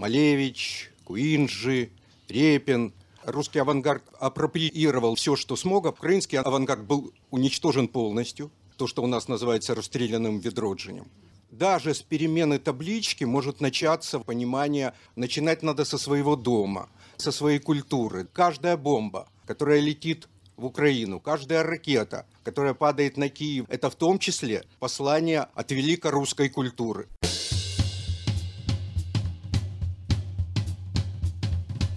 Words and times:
Малевич, 0.00 0.90
Куинджи, 1.04 1.90
Репин. 2.26 2.94
Русский 3.22 3.58
авангард 3.58 4.02
апроприировал 4.18 5.14
все, 5.14 5.36
что 5.36 5.56
смог. 5.56 5.84
Украинский 5.84 6.38
авангард 6.38 6.84
был 6.84 7.12
уничтожен 7.30 7.86
полностью. 7.86 8.50
То, 8.78 8.86
что 8.86 9.02
у 9.02 9.06
нас 9.06 9.28
называется 9.28 9.74
расстрелянным 9.74 10.38
ведроджинем. 10.38 11.06
Даже 11.50 11.92
с 11.92 12.00
перемены 12.00 12.58
таблички 12.58 13.24
может 13.24 13.60
начаться 13.60 14.20
понимание, 14.20 14.94
начинать 15.16 15.62
надо 15.62 15.84
со 15.84 15.98
своего 15.98 16.34
дома, 16.34 16.88
со 17.18 17.30
своей 17.30 17.58
культуры. 17.58 18.26
Каждая 18.32 18.78
бомба, 18.78 19.28
которая 19.44 19.80
летит 19.80 20.30
в 20.56 20.64
Украину, 20.64 21.20
каждая 21.20 21.62
ракета, 21.62 22.24
которая 22.42 22.72
падает 22.72 23.18
на 23.18 23.28
Киев, 23.28 23.66
это 23.68 23.90
в 23.90 23.96
том 23.96 24.18
числе 24.18 24.64
послание 24.78 25.48
от 25.54 25.70
великорусской 25.72 26.48
культуры. 26.48 27.06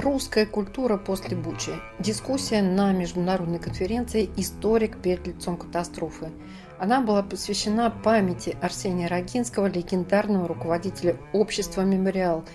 Русская 0.00 0.46
культура 0.46 0.96
после 0.96 1.36
Бучи. 1.36 1.72
Дискуссия 1.98 2.62
на 2.62 2.90
международной 2.90 3.58
конференции 3.58 4.30
«Историк 4.38 4.96
перед 5.02 5.26
лицом 5.26 5.58
катастрофы». 5.58 6.30
Она 6.78 7.02
была 7.02 7.22
посвящена 7.22 7.90
памяти 7.90 8.56
Арсения 8.62 9.08
Рогинского, 9.08 9.66
легендарного 9.66 10.48
руководителя 10.48 11.18
общества 11.34 11.82
«Мемориал», 11.82 12.46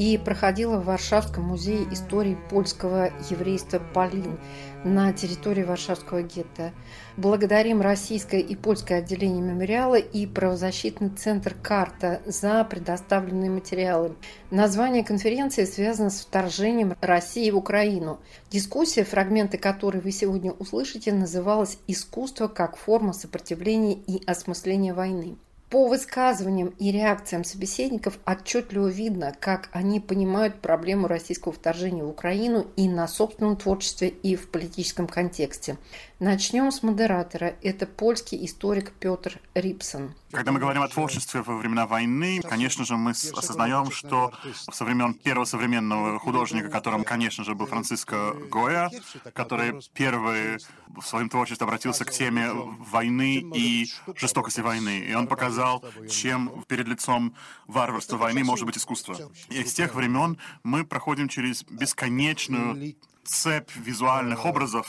и 0.00 0.16
проходила 0.16 0.78
в 0.78 0.86
Варшавском 0.86 1.44
музее 1.44 1.86
истории 1.92 2.38
польского 2.48 3.10
еврейства 3.28 3.82
«Полин» 3.92 4.40
на 4.82 5.12
территории 5.12 5.62
Варшавского 5.62 6.22
гетто. 6.22 6.72
Благодарим 7.18 7.82
российское 7.82 8.40
и 8.40 8.56
польское 8.56 9.00
отделение 9.00 9.42
мемориала 9.42 9.96
и 9.96 10.26
правозащитный 10.26 11.10
центр 11.10 11.54
«Карта» 11.54 12.22
за 12.24 12.64
предоставленные 12.64 13.50
материалы. 13.50 14.16
Название 14.50 15.04
конференции 15.04 15.66
связано 15.66 16.08
с 16.08 16.22
вторжением 16.22 16.96
России 17.02 17.50
в 17.50 17.58
Украину. 17.58 18.20
Дискуссия, 18.50 19.04
фрагменты 19.04 19.58
которой 19.58 20.00
вы 20.00 20.12
сегодня 20.12 20.52
услышите, 20.52 21.12
называлась 21.12 21.76
«Искусство 21.86 22.48
как 22.48 22.78
форма 22.78 23.12
сопротивления 23.12 23.98
и 24.06 24.24
осмысления 24.24 24.94
войны». 24.94 25.36
По 25.70 25.86
высказываниям 25.86 26.74
и 26.80 26.90
реакциям 26.90 27.44
собеседников 27.44 28.18
отчетливо 28.26 28.88
видно, 28.88 29.32
как 29.38 29.68
они 29.70 30.00
понимают 30.00 30.60
проблему 30.60 31.06
российского 31.06 31.52
вторжения 31.52 32.02
в 32.02 32.08
Украину 32.08 32.66
и 32.74 32.88
на 32.88 33.06
собственном 33.06 33.56
творчестве, 33.56 34.08
и 34.08 34.34
в 34.34 34.50
политическом 34.50 35.06
контексте. 35.06 35.78
Начнем 36.20 36.70
с 36.70 36.82
модератора. 36.82 37.56
Это 37.62 37.86
польский 37.86 38.44
историк 38.44 38.92
Петр 38.92 39.40
Рипсон. 39.54 40.14
Когда 40.32 40.52
мы 40.52 40.60
говорим 40.60 40.82
о 40.82 40.88
творчестве 40.88 41.40
во 41.40 41.56
времена 41.56 41.86
войны, 41.86 42.42
конечно 42.42 42.84
же, 42.84 42.98
мы 42.98 43.12
осознаем, 43.12 43.90
что 43.90 44.30
со 44.70 44.84
времен 44.84 45.14
первого 45.14 45.46
современного 45.46 46.18
художника, 46.18 46.68
которым, 46.68 47.04
конечно 47.04 47.42
же, 47.42 47.54
был 47.54 47.64
Франциско 47.64 48.34
Гоя, 48.50 48.90
который 49.32 49.80
первый 49.94 50.58
в 50.88 51.00
своем 51.00 51.30
творчестве 51.30 51.64
обратился 51.64 52.04
к 52.04 52.10
теме 52.10 52.50
войны 52.52 53.42
и 53.54 53.88
жестокости 54.14 54.60
войны. 54.60 54.98
И 54.98 55.14
он 55.14 55.26
показал, 55.26 55.82
чем 56.10 56.66
перед 56.68 56.86
лицом 56.86 57.34
варварства 57.66 58.18
войны 58.18 58.44
может 58.44 58.66
быть 58.66 58.76
искусство. 58.76 59.16
И 59.48 59.64
с 59.64 59.72
тех 59.72 59.94
времен 59.94 60.36
мы 60.64 60.84
проходим 60.84 61.28
через 61.28 61.62
бесконечную 61.62 62.94
цепь 63.24 63.70
визуальных 63.74 64.44
образов, 64.44 64.86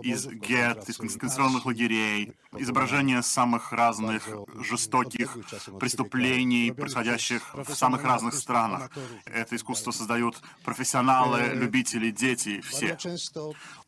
из 0.00 0.26
гет, 0.26 0.88
из 0.88 0.96
концентрационных 0.96 1.66
лагерей, 1.66 2.32
изображения 2.56 3.22
самых 3.22 3.72
разных 3.72 4.28
жестоких 4.60 5.36
преступлений, 5.80 6.72
происходящих 6.72 7.54
в 7.54 7.74
самых 7.74 8.04
разных 8.04 8.34
странах. 8.34 8.90
Это 9.26 9.56
искусство 9.56 9.90
создают 9.90 10.40
профессионалы, 10.64 11.50
любители, 11.54 12.10
дети, 12.10 12.60
все. 12.60 12.96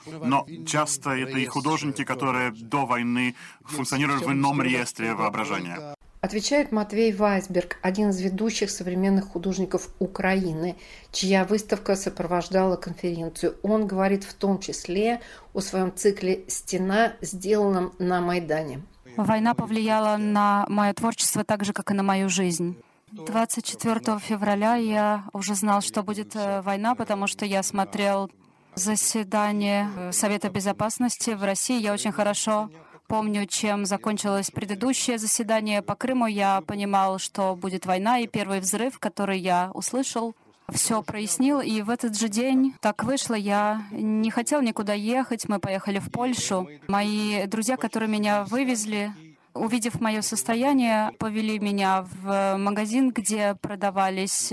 Но 0.06 0.46
часто 0.66 1.10
это 1.10 1.38
и 1.38 1.46
художники, 1.46 2.04
которые 2.04 2.50
до 2.52 2.86
войны 2.86 3.34
функционируют 3.64 4.24
в 4.24 4.32
ином 4.32 4.62
реестре 4.62 5.14
воображения. 5.14 5.94
Отвечает 6.20 6.70
Матвей 6.70 7.12
Вайсберг, 7.12 7.78
один 7.80 8.10
из 8.10 8.20
ведущих 8.20 8.70
современных 8.70 9.28
художников 9.28 9.88
Украины, 9.98 10.76
чья 11.12 11.46
выставка 11.46 11.96
сопровождала 11.96 12.76
конференцию. 12.76 13.56
Он 13.62 13.86
говорит 13.86 14.24
в 14.24 14.34
том 14.34 14.58
числе 14.58 15.22
о 15.54 15.60
своем 15.60 15.94
цикле 15.94 16.44
«Стена», 16.46 17.14
сделанном 17.22 17.94
на 17.98 18.20
Майдане. 18.20 18.82
Война 19.16 19.54
повлияла 19.54 20.18
на 20.18 20.66
мое 20.68 20.92
творчество 20.92 21.42
так 21.42 21.64
же, 21.64 21.72
как 21.72 21.90
и 21.90 21.94
на 21.94 22.02
мою 22.02 22.28
жизнь. 22.28 22.76
24 23.12 24.18
февраля 24.18 24.76
я 24.76 25.24
уже 25.32 25.54
знал, 25.54 25.80
что 25.80 26.02
будет 26.02 26.36
э, 26.36 26.60
война, 26.60 26.94
потому 26.94 27.26
что 27.28 27.46
я 27.46 27.62
смотрел 27.62 28.30
заседание 28.74 29.88
э, 29.96 30.12
Совета 30.12 30.50
Безопасности 30.50 31.30
в 31.30 31.42
России. 31.42 31.80
Я 31.80 31.92
очень 31.92 32.12
хорошо 32.12 32.70
помню, 33.10 33.44
чем 33.46 33.86
закончилось 33.86 34.52
предыдущее 34.52 35.18
заседание 35.18 35.82
по 35.82 35.96
Крыму. 35.96 36.26
Я 36.26 36.60
понимал, 36.60 37.18
что 37.18 37.56
будет 37.56 37.84
война, 37.84 38.20
и 38.20 38.28
первый 38.28 38.60
взрыв, 38.60 39.00
который 39.00 39.40
я 39.40 39.72
услышал, 39.74 40.36
все 40.72 41.02
прояснил. 41.02 41.60
И 41.60 41.82
в 41.82 41.90
этот 41.90 42.16
же 42.16 42.28
день 42.28 42.72
так 42.80 43.02
вышло, 43.02 43.34
я 43.34 43.82
не 43.90 44.30
хотел 44.30 44.62
никуда 44.62 44.92
ехать. 44.94 45.48
Мы 45.48 45.58
поехали 45.58 45.98
в 45.98 46.12
Польшу. 46.12 46.68
Мои 46.86 47.46
друзья, 47.46 47.76
которые 47.76 48.08
меня 48.08 48.44
вывезли, 48.44 49.12
увидев 49.54 50.00
мое 50.00 50.22
состояние, 50.22 51.10
повели 51.18 51.58
меня 51.58 52.06
в 52.22 52.56
магазин, 52.58 53.10
где 53.10 53.56
продавались 53.60 54.52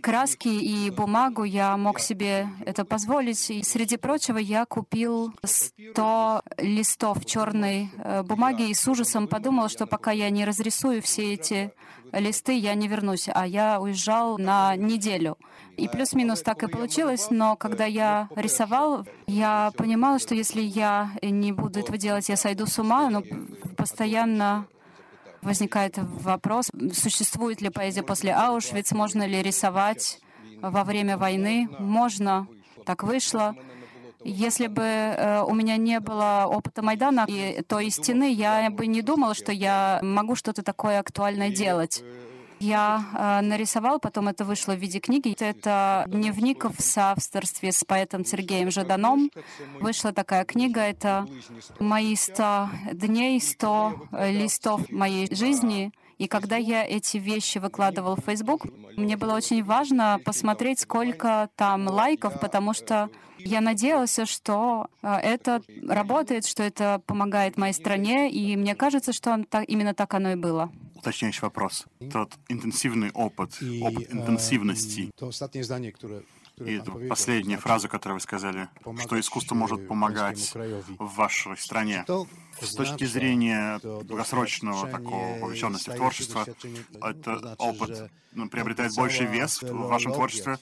краски 0.00 0.48
и 0.48 0.90
бумагу, 0.90 1.44
я 1.44 1.76
мог 1.76 2.00
себе 2.00 2.48
это 2.64 2.84
позволить. 2.84 3.50
И 3.50 3.62
среди 3.62 3.96
прочего 3.96 4.38
я 4.38 4.64
купил 4.64 5.32
100 5.42 6.42
листов 6.58 7.24
черной 7.24 7.90
э, 7.98 8.22
бумаги 8.22 8.70
и 8.70 8.74
с 8.74 8.86
ужасом 8.88 9.28
подумал, 9.28 9.68
что 9.68 9.86
пока 9.86 10.12
я 10.12 10.30
не 10.30 10.44
разрисую 10.44 11.02
все 11.02 11.34
эти 11.34 11.72
листы, 12.12 12.56
я 12.56 12.74
не 12.74 12.88
вернусь. 12.88 13.28
А 13.32 13.46
я 13.46 13.80
уезжал 13.80 14.38
на 14.38 14.76
неделю. 14.76 15.36
И 15.76 15.88
плюс-минус 15.88 16.42
так 16.42 16.62
и 16.62 16.68
получилось, 16.68 17.28
но 17.30 17.56
когда 17.56 17.84
я 17.84 18.28
рисовал, 18.34 19.06
я 19.26 19.72
понимала, 19.76 20.18
что 20.18 20.34
если 20.34 20.62
я 20.62 21.10
не 21.22 21.52
буду 21.52 21.80
этого 21.80 21.98
делать, 21.98 22.28
я 22.28 22.36
сойду 22.36 22.66
с 22.66 22.78
ума, 22.78 23.10
но 23.10 23.22
постоянно 23.76 24.66
возникает 25.46 25.94
вопрос, 25.98 26.70
существует 26.92 27.62
ли 27.62 27.70
поэзия 27.70 28.02
после 28.02 28.34
Аушвиц, 28.34 28.92
можно 28.92 29.26
ли 29.26 29.42
рисовать 29.42 30.20
во 30.60 30.84
время 30.84 31.16
войны. 31.16 31.68
Можно, 31.78 32.46
так 32.84 33.02
вышло. 33.02 33.54
Если 34.24 34.66
бы 34.66 34.82
э, 34.82 35.42
у 35.42 35.54
меня 35.54 35.76
не 35.76 36.00
было 36.00 36.46
опыта 36.48 36.82
Майдана 36.82 37.26
и 37.28 37.62
той 37.62 37.90
стены, 37.90 38.32
я 38.32 38.70
бы 38.70 38.86
не 38.86 39.00
думала, 39.02 39.34
что 39.34 39.52
я 39.52 40.00
могу 40.02 40.34
что-то 40.34 40.62
такое 40.62 40.98
актуальное 40.98 41.50
делать. 41.50 42.02
Я 42.58 43.04
э, 43.12 43.40
нарисовал, 43.42 43.98
потом 43.98 44.28
это 44.28 44.44
вышло 44.44 44.72
в 44.72 44.78
виде 44.78 44.98
книги. 44.98 45.34
Это 45.38 46.04
дневник 46.08 46.64
в 46.64 46.80
соавторстве 46.80 47.72
с 47.72 47.84
поэтом 47.84 48.24
Сергеем 48.24 48.70
Жаданом. 48.70 49.30
Вышла 49.80 50.12
такая 50.12 50.44
книга. 50.44 50.80
Это 50.80 51.26
мои 51.78 52.16
100 52.16 52.70
дней, 52.92 53.40
100 53.40 54.08
листов 54.30 54.90
моей 54.90 55.34
жизни. 55.34 55.92
И 56.18 56.28
когда 56.28 56.56
я 56.56 56.82
эти 56.84 57.18
вещи 57.18 57.58
выкладывал 57.58 58.16
в 58.16 58.24
Facebook, 58.24 58.66
мне 58.96 59.18
было 59.18 59.34
очень 59.34 59.62
важно 59.62 60.18
посмотреть, 60.24 60.80
сколько 60.80 61.50
там 61.56 61.88
лайков, 61.88 62.40
потому 62.40 62.72
что 62.72 63.10
я 63.38 63.60
надеялся, 63.60 64.24
что 64.24 64.88
э, 65.02 65.14
это 65.16 65.60
работает, 65.86 66.46
что 66.46 66.62
это 66.62 67.02
помогает 67.06 67.58
моей 67.58 67.74
стране, 67.74 68.30
и 68.30 68.56
мне 68.56 68.74
кажется, 68.74 69.12
что 69.12 69.44
именно 69.68 69.92
так 69.92 70.14
оно 70.14 70.32
и 70.32 70.36
было 70.36 70.72
уточняющий 71.06 71.42
вопрос. 71.42 71.86
Тот 72.12 72.32
интенсивный 72.48 73.10
опыт, 73.12 73.58
опыт 73.80 74.12
интенсивности. 74.12 75.10
To 75.18 75.28
ostatnie 75.28 75.64
zdanie, 75.64 75.92
które 75.92 76.22
И 76.58 76.80
последняя 77.08 77.58
фраза, 77.58 77.86
которую 77.86 78.16
вы 78.16 78.20
сказали, 78.20 78.68
что 79.00 79.20
искусство 79.20 79.54
может 79.54 79.86
помогать 79.88 80.54
в 80.98 81.14
вашей 81.14 81.56
стране. 81.58 82.04
С 82.60 82.74
точки 82.74 83.04
зрения 83.04 83.78
долгосрочного 83.82 84.88
такого 84.88 85.38
вовлеченности 85.38 85.90
в 85.90 85.94
творчество, 85.94 86.46
это 87.02 87.54
опыт 87.58 88.10
ну, 88.32 88.48
приобретает 88.48 88.94
больший 88.94 89.26
вес 89.26 89.62
в 89.62 89.88
вашем 89.88 90.12
творчестве. 90.12 90.58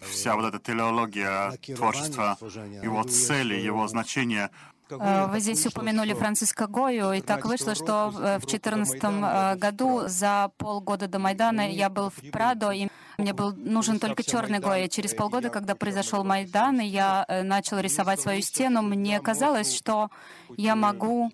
Вся 0.00 0.36
вот 0.36 0.46
эта 0.46 0.58
телеология 0.58 1.52
творчества, 1.76 2.38
его 2.40 3.02
цели, 3.04 3.54
его 3.54 3.88
значения 3.88 4.50
Э, 4.90 5.26
вы 5.30 5.40
здесь 5.40 5.66
упомянули 5.66 6.14
Франциска 6.14 6.66
Гою, 6.66 7.12
и 7.12 7.20
так 7.20 7.44
вышло, 7.44 7.74
что 7.74 8.10
в 8.10 8.20
2014 8.20 9.00
э, 9.02 9.56
году 9.56 10.02
за 10.06 10.50
полгода 10.56 11.08
до 11.08 11.18
Майдана 11.18 11.70
я 11.70 11.90
был 11.90 12.10
в 12.10 12.30
Прадо, 12.30 12.70
и 12.70 12.88
мне 13.18 13.32
был 13.32 13.52
нужен 13.52 13.98
только 13.98 14.22
черный 14.22 14.60
Гоя. 14.60 14.86
Через 14.86 15.12
полгода, 15.12 15.50
когда 15.50 15.74
произошел 15.74 16.22
Майдан, 16.22 16.80
и 16.80 16.86
я 16.86 17.24
э, 17.26 17.42
начал 17.42 17.80
рисовать 17.80 18.20
свою 18.20 18.42
стену, 18.42 18.80
мне 18.80 19.18
казалось, 19.18 19.74
что 19.74 20.10
я 20.56 20.76
могу 20.76 21.32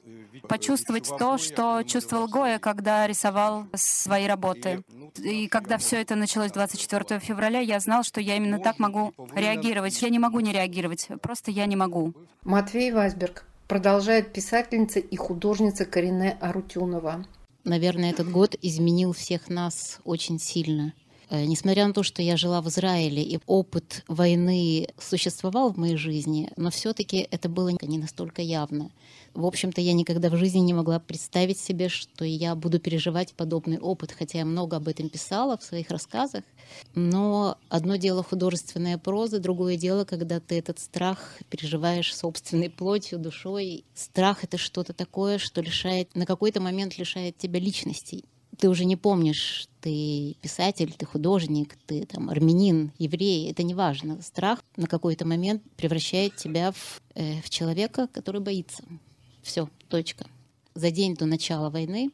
почувствовать 0.49 1.11
то, 1.19 1.37
что 1.37 1.83
чувствовал 1.83 2.27
Гоя, 2.27 2.59
когда 2.59 3.07
рисовал 3.07 3.67
свои 3.75 4.27
работы. 4.27 4.83
И 5.23 5.47
когда 5.49 5.77
все 5.77 6.01
это 6.01 6.15
началось 6.15 6.53
24 6.53 7.21
февраля, 7.21 7.61
я 7.61 7.79
знал, 7.81 8.03
что 8.03 8.19
я 8.21 8.37
именно 8.37 8.59
так 8.59 8.79
могу 8.79 9.13
реагировать. 9.35 10.01
Я 10.01 10.09
не 10.09 10.19
могу 10.19 10.41
не 10.41 10.53
реагировать, 10.53 11.09
просто 11.21 11.51
я 11.51 11.67
не 11.67 11.77
могу. 11.77 12.15
Матвей 12.45 12.93
Вайсберг 12.93 13.45
продолжает 13.69 14.33
писательница 14.33 15.01
и 15.01 15.17
художница 15.17 15.85
Карине 15.85 16.39
Арутюнова. 16.41 17.27
Наверное, 17.65 18.11
этот 18.11 18.31
год 18.31 18.57
изменил 18.63 19.13
всех 19.13 19.49
нас 19.51 20.01
очень 20.05 20.39
сильно. 20.39 20.95
Э, 21.31 21.45
несмотря 21.45 21.87
на 21.87 21.93
то, 21.93 22.03
что 22.03 22.23
я 22.23 22.37
жила 22.37 22.61
в 22.61 22.69
Израиле 22.69 23.23
и 23.23 23.41
опыт 23.47 24.05
войны 24.09 24.89
существовал 24.99 25.73
в 25.73 25.77
моей 25.77 25.97
жизни, 25.97 26.51
но 26.57 26.71
все-таки 26.71 27.27
это 27.31 27.49
было 27.49 27.71
не 27.83 27.99
настолько 27.99 28.43
явно. 28.43 28.91
В 29.35 29.47
общем-то, 29.47 29.81
я 29.81 29.95
никогда 29.95 30.29
в 30.31 30.37
жизни 30.37 30.61
не 30.61 30.75
могла 30.75 31.01
представить 31.01 31.59
себе, 31.59 31.89
что 31.89 32.25
я 32.25 32.55
буду 32.55 32.79
переживать 32.79 33.35
подобный 33.35 33.79
опыт, 33.79 34.13
хотя 34.13 34.39
я 34.39 34.45
много 34.45 34.77
об 34.77 34.87
этом 34.87 35.09
писала 35.09 35.59
в 35.59 35.65
своих 35.65 35.91
рассказах. 35.91 36.45
Но 36.95 37.59
одно 37.69 37.97
дело 37.97 38.23
художественная 38.23 38.97
проза, 38.97 39.41
другое 39.41 39.77
дело, 39.77 40.05
когда 40.05 40.39
ты 40.39 40.57
этот 40.57 40.79
страх 40.79 41.37
переживаешь 41.51 42.15
собственной 42.15 42.71
плотью, 42.71 43.19
душой. 43.19 43.85
Страх— 43.95 44.39
это 44.45 44.57
что-то 44.57 44.93
такое, 44.93 45.39
что 45.39 45.61
лишает, 45.61 46.15
на 46.15 46.27
какой-то 46.27 46.61
момент 46.61 46.97
лишает 46.97 47.37
тебя 47.37 47.59
личности. 47.59 48.25
Ты 48.59 48.69
уже 48.69 48.85
не 48.85 48.97
помнишь, 48.97 49.69
ты 49.81 50.37
писатель, 50.41 50.93
ты 50.93 51.07
художник, 51.07 51.77
ты 51.87 52.07
там 52.07 52.31
армянин, 52.31 52.93
еврей, 52.99 53.51
это 53.51 53.63
не 53.63 53.75
важно. 53.75 54.21
Страх 54.23 54.63
на 54.77 54.87
какой-то 54.87 55.27
момент 55.27 55.63
превращает 55.77 56.37
тебя 56.37 56.73
в, 56.73 57.03
э, 57.15 57.41
в 57.41 57.51
человека, 57.51 58.09
который 58.13 58.41
боится. 58.41 58.85
Все, 59.43 59.69
точка. 59.89 60.27
За 60.75 60.91
день 60.91 61.15
до 61.15 61.27
начала 61.27 61.71
войны 61.71 62.11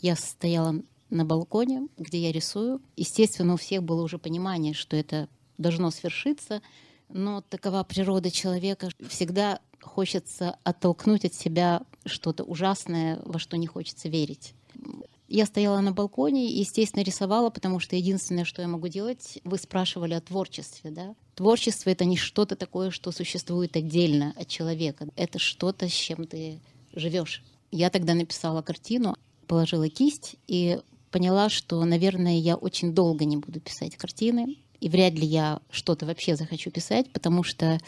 я 0.00 0.16
стояла 0.16 0.82
на 1.10 1.24
балконе, 1.24 1.88
где 1.96 2.18
я 2.18 2.32
рисую. 2.32 2.80
Естественно, 2.96 3.54
у 3.54 3.56
всех 3.56 3.82
было 3.82 4.02
уже 4.02 4.18
понимание, 4.18 4.74
что 4.74 4.96
это 4.96 5.28
должно 5.58 5.90
свершиться, 5.90 6.62
но 7.08 7.40
такова 7.42 7.84
природа 7.84 8.30
человека. 8.30 8.88
Всегда 9.08 9.60
хочется 9.80 10.58
оттолкнуть 10.64 11.24
от 11.24 11.34
себя 11.34 11.82
что-то 12.04 12.44
ужасное, 12.44 13.20
во 13.24 13.38
что 13.38 13.56
не 13.56 13.66
хочется 13.66 14.08
верить. 14.08 14.54
Я 15.28 15.46
стояла 15.46 15.80
на 15.80 15.92
балконе 15.92 16.50
и, 16.50 16.58
естественно, 16.58 17.02
рисовала, 17.02 17.50
потому 17.50 17.80
что 17.80 17.96
единственное, 17.96 18.44
что 18.44 18.62
я 18.62 18.68
могу 18.68 18.88
делать, 18.88 19.38
вы 19.44 19.58
спрашивали 19.58 20.14
о 20.14 20.20
творчестве, 20.20 20.90
да? 20.90 21.14
Творчество— 21.34 21.90
это 21.90 22.04
не 22.04 22.16
что-то 22.16 22.56
такое, 22.56 22.90
что 22.90 23.10
существует 23.10 23.76
отдельно 23.76 24.34
от 24.36 24.48
человека. 24.48 25.08
Это 25.16 25.38
что-то, 25.38 25.88
с 25.88 25.92
чем 25.92 26.26
ты 26.26 26.60
живешь. 26.92 27.42
Я 27.70 27.90
тогда 27.90 28.14
написала 28.14 28.62
картину, 28.62 29.16
положила 29.46 29.88
кисть 29.88 30.36
и 30.46 30.80
поняла, 31.10 31.48
что, 31.48 31.84
наверное, 31.84 32.38
я 32.38 32.56
очень 32.56 32.94
долго 32.94 33.24
не 33.24 33.36
буду 33.36 33.60
писать 33.60 33.96
картины, 33.96 34.56
и 34.80 34.88
вряд 34.88 35.14
ли 35.14 35.26
я 35.26 35.60
что-то 35.70 36.06
вообще 36.06 36.36
захочу 36.36 36.70
писать, 36.70 37.10
потому 37.10 37.42
что 37.42 37.80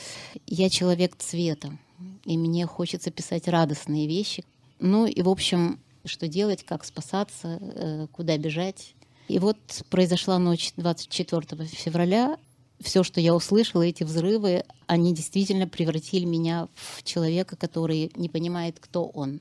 я 0.47 0.71
человек 0.71 1.17
цвета, 1.17 1.77
и 2.25 2.39
мне 2.39 2.67
хочется 2.67 3.11
писать 3.11 3.49
радостные 3.49 4.07
вещи. 4.07 4.45
Ну 4.79 5.07
и, 5.07 5.23
в 5.23 5.29
общем, 5.29 5.79
что 6.07 6.29
делать, 6.29 6.65
как 6.65 6.85
спасаться, 6.85 7.59
э, 7.61 8.07
куда 8.13 8.37
бежать. 8.39 8.95
И 9.29 9.39
вот 9.39 9.57
произошла 9.91 10.39
ночь 10.39 10.73
24 10.77 11.67
февраля. 11.67 12.39
Все, 12.81 13.03
что 13.03 13.21
я 13.21 13.35
услышала, 13.35 13.83
эти 13.83 14.05
взрывы, 14.05 14.65
они 14.87 15.15
действительно 15.15 15.67
превратили 15.67 16.25
меня 16.25 16.69
в 16.75 17.03
человека, 17.03 17.57
который 17.57 18.13
не 18.17 18.29
понимает, 18.29 18.79
кто 18.79 19.07
он. 19.07 19.41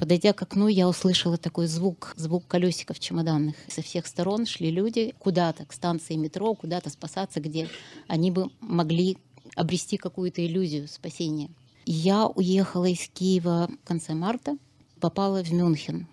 Подойдя 0.00 0.32
к 0.32 0.40
окну, 0.40 0.66
я 0.66 0.88
услышала 0.88 1.36
такой 1.36 1.66
звук, 1.66 2.14
звук 2.16 2.46
колесиков 2.46 2.98
чемоданных. 2.98 3.54
Со 3.68 3.82
всех 3.82 4.06
сторон 4.06 4.46
шли 4.46 4.70
люди 4.70 5.14
куда-то, 5.18 5.66
к 5.66 5.74
станции 5.74 6.16
метро, 6.16 6.54
куда-то 6.54 6.88
спасаться, 6.88 7.38
где 7.38 7.68
они 8.08 8.30
бы 8.30 8.48
могли 8.60 9.18
обрести 9.56 9.98
какую-то 9.98 10.44
иллюзию 10.44 10.88
спасения. 10.88 11.50
Я 11.84 12.28
уехала 12.28 12.86
из 12.86 13.08
Киева 13.08 13.68
в 13.82 13.86
конце 13.86 14.14
марта, 14.14 14.56
попала 15.00 15.42
в 15.42 15.50
Мюнхен. 15.52 16.06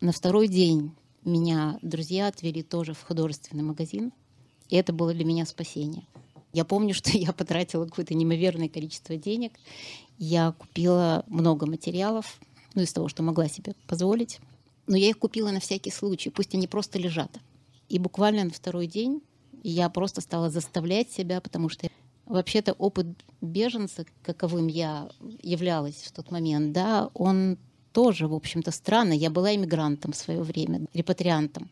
На 0.00 0.10
второй 0.10 0.48
день 0.48 0.92
меня 1.24 1.78
друзья 1.82 2.26
отвели 2.26 2.62
тоже 2.62 2.94
в 2.94 3.02
художественный 3.02 3.62
магазин, 3.62 4.12
и 4.68 4.76
это 4.76 4.92
было 4.92 5.12
для 5.12 5.24
меня 5.24 5.46
спасение. 5.46 6.06
Я 6.52 6.64
помню, 6.64 6.94
что 6.94 7.10
я 7.16 7.32
потратила 7.32 7.84
какое-то 7.84 8.14
неимоверное 8.14 8.68
количество 8.68 9.16
денег. 9.16 9.52
Я 10.18 10.52
купила 10.52 11.24
много 11.28 11.66
материалов, 11.66 12.40
ну, 12.74 12.82
из 12.82 12.92
того, 12.92 13.08
что 13.08 13.22
могла 13.22 13.48
себе 13.48 13.74
позволить. 13.86 14.40
Но 14.86 14.96
я 14.96 15.10
их 15.10 15.18
купила 15.18 15.50
на 15.50 15.60
всякий 15.60 15.90
случай, 15.90 16.30
пусть 16.30 16.54
они 16.54 16.66
просто 16.66 16.98
лежат. 16.98 17.38
И 17.88 17.98
буквально 17.98 18.44
на 18.44 18.50
второй 18.50 18.86
день 18.86 19.22
я 19.62 19.88
просто 19.90 20.20
стала 20.20 20.50
заставлять 20.50 21.12
себя, 21.12 21.40
потому 21.40 21.68
что 21.68 21.88
вообще-то 22.26 22.72
опыт 22.72 23.06
беженца, 23.40 24.06
каковым 24.22 24.66
я 24.66 25.10
являлась 25.42 26.02
в 26.02 26.12
тот 26.12 26.30
момент, 26.30 26.72
да, 26.72 27.10
он 27.14 27.58
тоже, 27.92 28.26
в 28.26 28.34
общем-то, 28.34 28.70
странно. 28.70 29.12
Я 29.12 29.30
была 29.30 29.54
иммигрантом 29.54 30.12
в 30.12 30.16
свое 30.16 30.42
время, 30.42 30.86
репатриантом. 30.94 31.70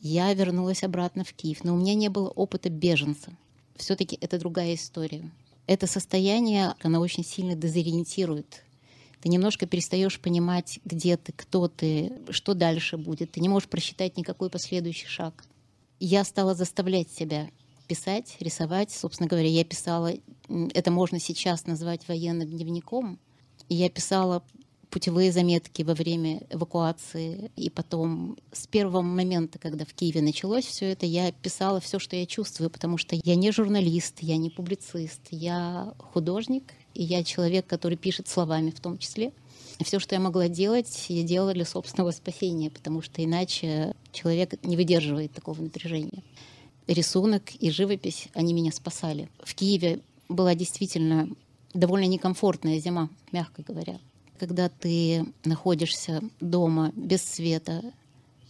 Я 0.00 0.32
вернулась 0.34 0.82
обратно 0.82 1.24
в 1.24 1.32
Киев, 1.32 1.64
но 1.64 1.74
у 1.74 1.76
меня 1.76 1.94
не 1.94 2.08
было 2.08 2.28
опыта 2.28 2.68
беженца. 2.70 3.32
Все-таки 3.76 4.18
это 4.20 4.38
другая 4.38 4.74
история. 4.74 5.30
Это 5.66 5.86
состояние, 5.86 6.74
оно 6.82 7.00
очень 7.00 7.24
сильно 7.24 7.54
дезориентирует. 7.54 8.64
Ты 9.20 9.28
немножко 9.28 9.66
перестаешь 9.66 10.18
понимать, 10.18 10.80
где 10.84 11.16
ты, 11.16 11.32
кто 11.32 11.68
ты, 11.68 12.12
что 12.30 12.54
дальше 12.54 12.96
будет. 12.96 13.30
Ты 13.30 13.40
не 13.40 13.48
можешь 13.48 13.68
просчитать 13.68 14.16
никакой 14.16 14.50
последующий 14.50 15.06
шаг. 15.06 15.44
Я 16.00 16.24
стала 16.24 16.54
заставлять 16.54 17.10
себя 17.10 17.48
писать, 17.86 18.36
рисовать. 18.40 18.90
Собственно 18.90 19.28
говоря, 19.28 19.48
я 19.48 19.64
писала, 19.64 20.12
это 20.48 20.90
можно 20.90 21.20
сейчас 21.20 21.66
назвать 21.66 22.08
военным 22.08 22.48
дневником. 22.48 23.20
Я 23.68 23.88
писала 23.88 24.42
путевые 24.92 25.32
заметки 25.32 25.82
во 25.82 25.94
время 25.94 26.42
эвакуации. 26.50 27.50
И 27.56 27.70
потом 27.70 28.36
с 28.52 28.66
первого 28.66 29.00
момента, 29.00 29.58
когда 29.58 29.86
в 29.86 29.94
Киеве 29.94 30.20
началось 30.20 30.66
все 30.66 30.92
это, 30.92 31.06
я 31.06 31.32
писала 31.32 31.80
все, 31.80 31.98
что 31.98 32.14
я 32.14 32.26
чувствую, 32.26 32.68
потому 32.68 32.98
что 32.98 33.18
я 33.24 33.34
не 33.34 33.50
журналист, 33.50 34.18
я 34.20 34.36
не 34.36 34.50
публицист, 34.50 35.20
я 35.30 35.94
художник, 35.98 36.74
и 36.92 37.02
я 37.02 37.24
человек, 37.24 37.66
который 37.66 37.96
пишет 37.96 38.28
словами 38.28 38.70
в 38.70 38.80
том 38.80 38.98
числе. 38.98 39.32
Все, 39.82 39.98
что 39.98 40.14
я 40.14 40.20
могла 40.20 40.48
делать, 40.48 41.06
я 41.08 41.22
делала 41.22 41.54
для 41.54 41.64
собственного 41.64 42.10
спасения, 42.10 42.70
потому 42.70 43.00
что 43.00 43.24
иначе 43.24 43.94
человек 44.12 44.62
не 44.62 44.76
выдерживает 44.76 45.32
такого 45.32 45.60
напряжения. 45.62 46.22
Рисунок 46.86 47.54
и 47.58 47.70
живопись, 47.70 48.28
они 48.34 48.52
меня 48.52 48.70
спасали. 48.70 49.30
В 49.42 49.54
Киеве 49.54 50.00
была 50.28 50.54
действительно 50.54 51.30
довольно 51.72 52.04
некомфортная 52.04 52.78
зима, 52.78 53.08
мягко 53.32 53.62
говоря 53.62 53.98
когда 54.42 54.68
ты 54.68 55.24
находишься 55.44 56.20
дома 56.40 56.90
без 56.96 57.22
света, 57.22 57.80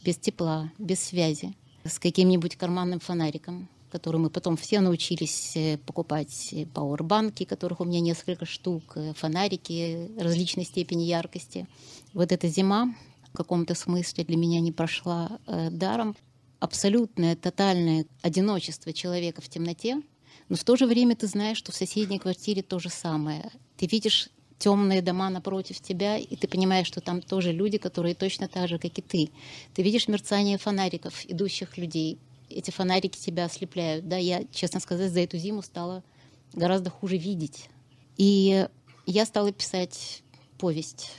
без 0.03 0.17
тепла, 0.17 0.73
без 0.79 1.01
связи, 1.01 1.55
с 1.85 1.99
каким-нибудь 1.99 2.57
карманным 2.57 2.99
фонариком, 2.99 3.69
который 3.91 4.17
мы 4.17 4.31
потом 4.31 4.57
все 4.57 4.81
научились 4.81 5.55
э, 5.55 5.77
покупать 5.77 6.55
пауэрбанки, 6.73 7.45
которых 7.45 7.81
у 7.81 7.85
меня 7.85 8.01
несколько 8.01 8.47
штук, 8.47 8.85
э, 8.95 9.13
фонарики 9.13 10.11
различной 10.19 10.65
степени 10.65 11.03
яркости. 11.03 11.69
Вот 12.15 12.33
эта 12.33 12.49
зима 12.49 12.95
в 13.31 13.37
каком-то 13.37 13.75
смысле 13.75 14.25
для 14.25 14.39
меня 14.39 14.61
не 14.61 14.73
прошла 14.73 15.39
э, 15.47 15.69
даром. 15.69 16.17
Абсолютное, 16.59 17.37
тотальное 17.37 18.07
одиночество 18.23 18.95
человека 18.95 19.43
в 19.43 19.49
темноте, 19.51 20.01
но 20.49 20.57
в 20.57 20.65
то 20.65 20.75
же 20.77 20.87
время 20.87 21.17
ты 21.17 21.27
знаешь, 21.27 21.59
что 21.59 21.71
в 21.71 21.77
соседней 21.77 22.19
квартире 22.19 22.63
то 22.63 22.79
же 22.79 22.89
самое. 22.89 23.51
Ты 23.77 23.87
видишь 23.87 24.31
темные 24.63 25.03
дома 25.03 25.29
напротив 25.29 25.81
тебя, 25.81 26.17
и 26.17 26.37
ты 26.37 26.47
понимаешь, 26.47 26.87
что 26.87 27.01
там 27.01 27.21
тоже 27.21 27.51
люди, 27.51 27.79
которые 27.79 28.15
точно 28.15 28.47
так 28.47 28.69
же, 28.69 28.79
как 28.79 28.97
и 28.97 29.03
ты. 29.03 29.31
Ты 29.75 29.83
видишь 29.83 30.07
мерцание 30.07 30.57
фонариков, 30.57 31.25
идущих 31.27 31.77
людей, 31.79 32.17
эти 32.49 32.71
фонарики 32.71 33.19
тебя 33.19 33.47
ослепляют. 33.47 34.07
Да, 34.07 34.17
я, 34.17 34.45
честно 34.53 34.79
сказать, 34.79 35.11
за 35.11 35.19
эту 35.19 35.37
зиму 35.37 35.63
стала 35.63 36.05
гораздо 36.53 36.91
хуже 36.91 37.17
видеть. 37.17 37.71
И 38.17 38.69
я 39.05 39.27
стала 39.27 39.51
писать 39.51 40.23
повесть. 40.59 41.11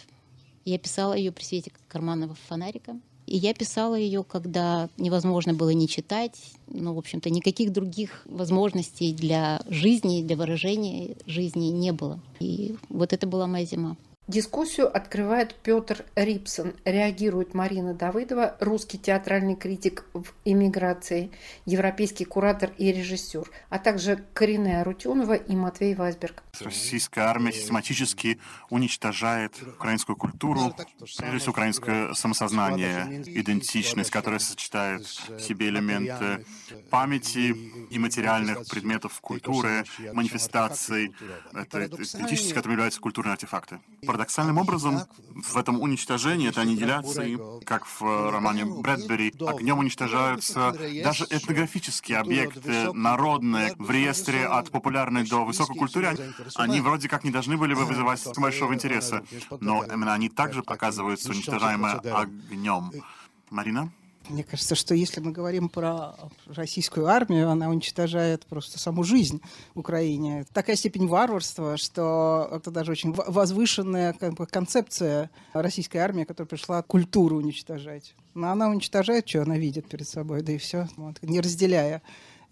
Я 0.63 0.77
писала 0.79 1.13
ее 1.13 1.33
при 1.33 1.43
свете 1.43 1.73
карманного 1.89 2.35
фонарика. 2.47 2.97
И 3.25 3.37
я 3.37 3.53
писала 3.53 3.95
ее, 3.95 4.23
когда 4.23 4.89
невозможно 4.97 5.53
было 5.53 5.69
не 5.69 5.87
читать, 5.87 6.39
ну, 6.67 6.93
в 6.93 6.97
общем-то, 6.97 7.29
никаких 7.29 7.71
других 7.71 8.23
возможностей 8.25 9.13
для 9.13 9.61
жизни, 9.69 10.23
для 10.23 10.35
выражения 10.35 11.15
жизни 11.25 11.67
не 11.67 11.91
было. 11.91 12.19
И 12.39 12.75
вот 12.89 13.13
это 13.13 13.25
была 13.27 13.47
моя 13.47 13.65
зима. 13.65 13.95
Дискуссию 14.33 14.87
открывает 14.91 15.53
Петр 15.53 16.05
Рипсон, 16.15 16.73
реагирует 16.85 17.53
Марина 17.53 17.93
Давыдова, 17.93 18.57
русский 18.59 18.97
театральный 18.97 19.55
критик 19.55 20.05
в 20.15 20.25
эмиграции, 20.43 21.29
европейский 21.67 22.25
куратор 22.25 22.71
и 22.79 22.91
режиссер, 22.91 23.47
а 23.69 23.77
также 23.77 24.25
Коренная 24.33 24.81
Арутюнова 24.81 25.35
и 25.35 25.55
Матвей 25.55 25.93
Вайсберг. 25.93 26.41
Российская 26.61 27.25
армия 27.25 27.51
систематически 27.51 28.39
уничтожает 28.71 29.53
украинскую 29.61 30.15
культуру, 30.15 30.75
прежде 31.19 31.37
всего 31.37 31.51
украинское 31.51 32.15
самосознание, 32.15 33.21
идентичность, 33.27 34.09
которая 34.09 34.39
сочетает 34.39 35.03
в 35.05 35.41
себе 35.41 35.69
элементы 35.69 36.43
памяти 36.89 37.55
и 37.91 37.99
материальных 37.99 38.67
предметов 38.67 39.21
культуры, 39.21 39.83
манифестаций. 40.11 41.13
Это 41.53 41.85
идентичность, 41.85 42.53
которая 42.53 42.77
является 42.77 42.99
культурные 42.99 43.33
артефакты 43.33 43.79
Парадоксальным 44.23 44.57
образом, 44.57 45.01
в 45.35 45.57
этом 45.57 45.81
уничтожении, 45.81 46.47
этой 46.47 46.63
аннигиляции, 46.63 47.37
как 47.65 47.85
в 47.85 48.31
романе 48.31 48.63
Брэдбери, 48.63 49.33
огнем 49.45 49.79
уничтожаются 49.79 50.73
даже 51.03 51.25
этнографические 51.29 52.19
объекты, 52.19 52.93
народные, 52.93 53.75
в 53.77 53.91
реестре 53.91 54.45
от 54.45 54.71
популярной 54.71 55.25
до 55.25 55.43
высокой 55.43 55.75
культуры, 55.75 56.17
они 56.55 56.79
вроде 56.79 57.09
как 57.09 57.25
не 57.25 57.31
должны 57.31 57.57
были 57.57 57.73
бы 57.73 57.83
вызывать 57.83 58.21
большого 58.37 58.73
интереса, 58.73 59.25
но 59.59 59.83
именно 59.83 60.13
они 60.13 60.29
также 60.29 60.63
показываются 60.63 61.31
уничтожаемые 61.31 61.95
огнем. 61.95 62.91
Марина? 63.49 63.91
Мне 64.29 64.43
кажется, 64.43 64.75
что 64.75 64.95
если 64.95 65.19
мы 65.19 65.31
говорим 65.31 65.67
про 65.67 66.15
российскую 66.47 67.07
армию, 67.07 67.49
она 67.49 67.69
уничтожает 67.69 68.45
просто 68.45 68.79
саму 68.79 69.03
жизнь 69.03 69.41
Украине. 69.75 70.45
Такая 70.53 70.77
степень 70.77 71.07
варварства, 71.07 71.75
что 71.77 72.49
это 72.51 72.71
даже 72.71 72.91
очень 72.91 73.11
возвышенная 73.11 74.13
как 74.13 74.35
бы, 74.35 74.45
концепция 74.47 75.29
российской 75.53 75.97
армии, 75.97 76.23
которая 76.23 76.47
пришла 76.47 76.81
культуру 76.81 77.37
уничтожать. 77.37 78.15
Но 78.33 78.49
она 78.49 78.69
уничтожает, 78.69 79.27
что 79.27 79.41
она 79.41 79.57
видит 79.57 79.87
перед 79.87 80.07
собой, 80.07 80.41
да 80.41 80.53
и 80.53 80.57
все, 80.57 80.87
вот, 80.95 81.21
не 81.21 81.41
разделяя 81.41 82.01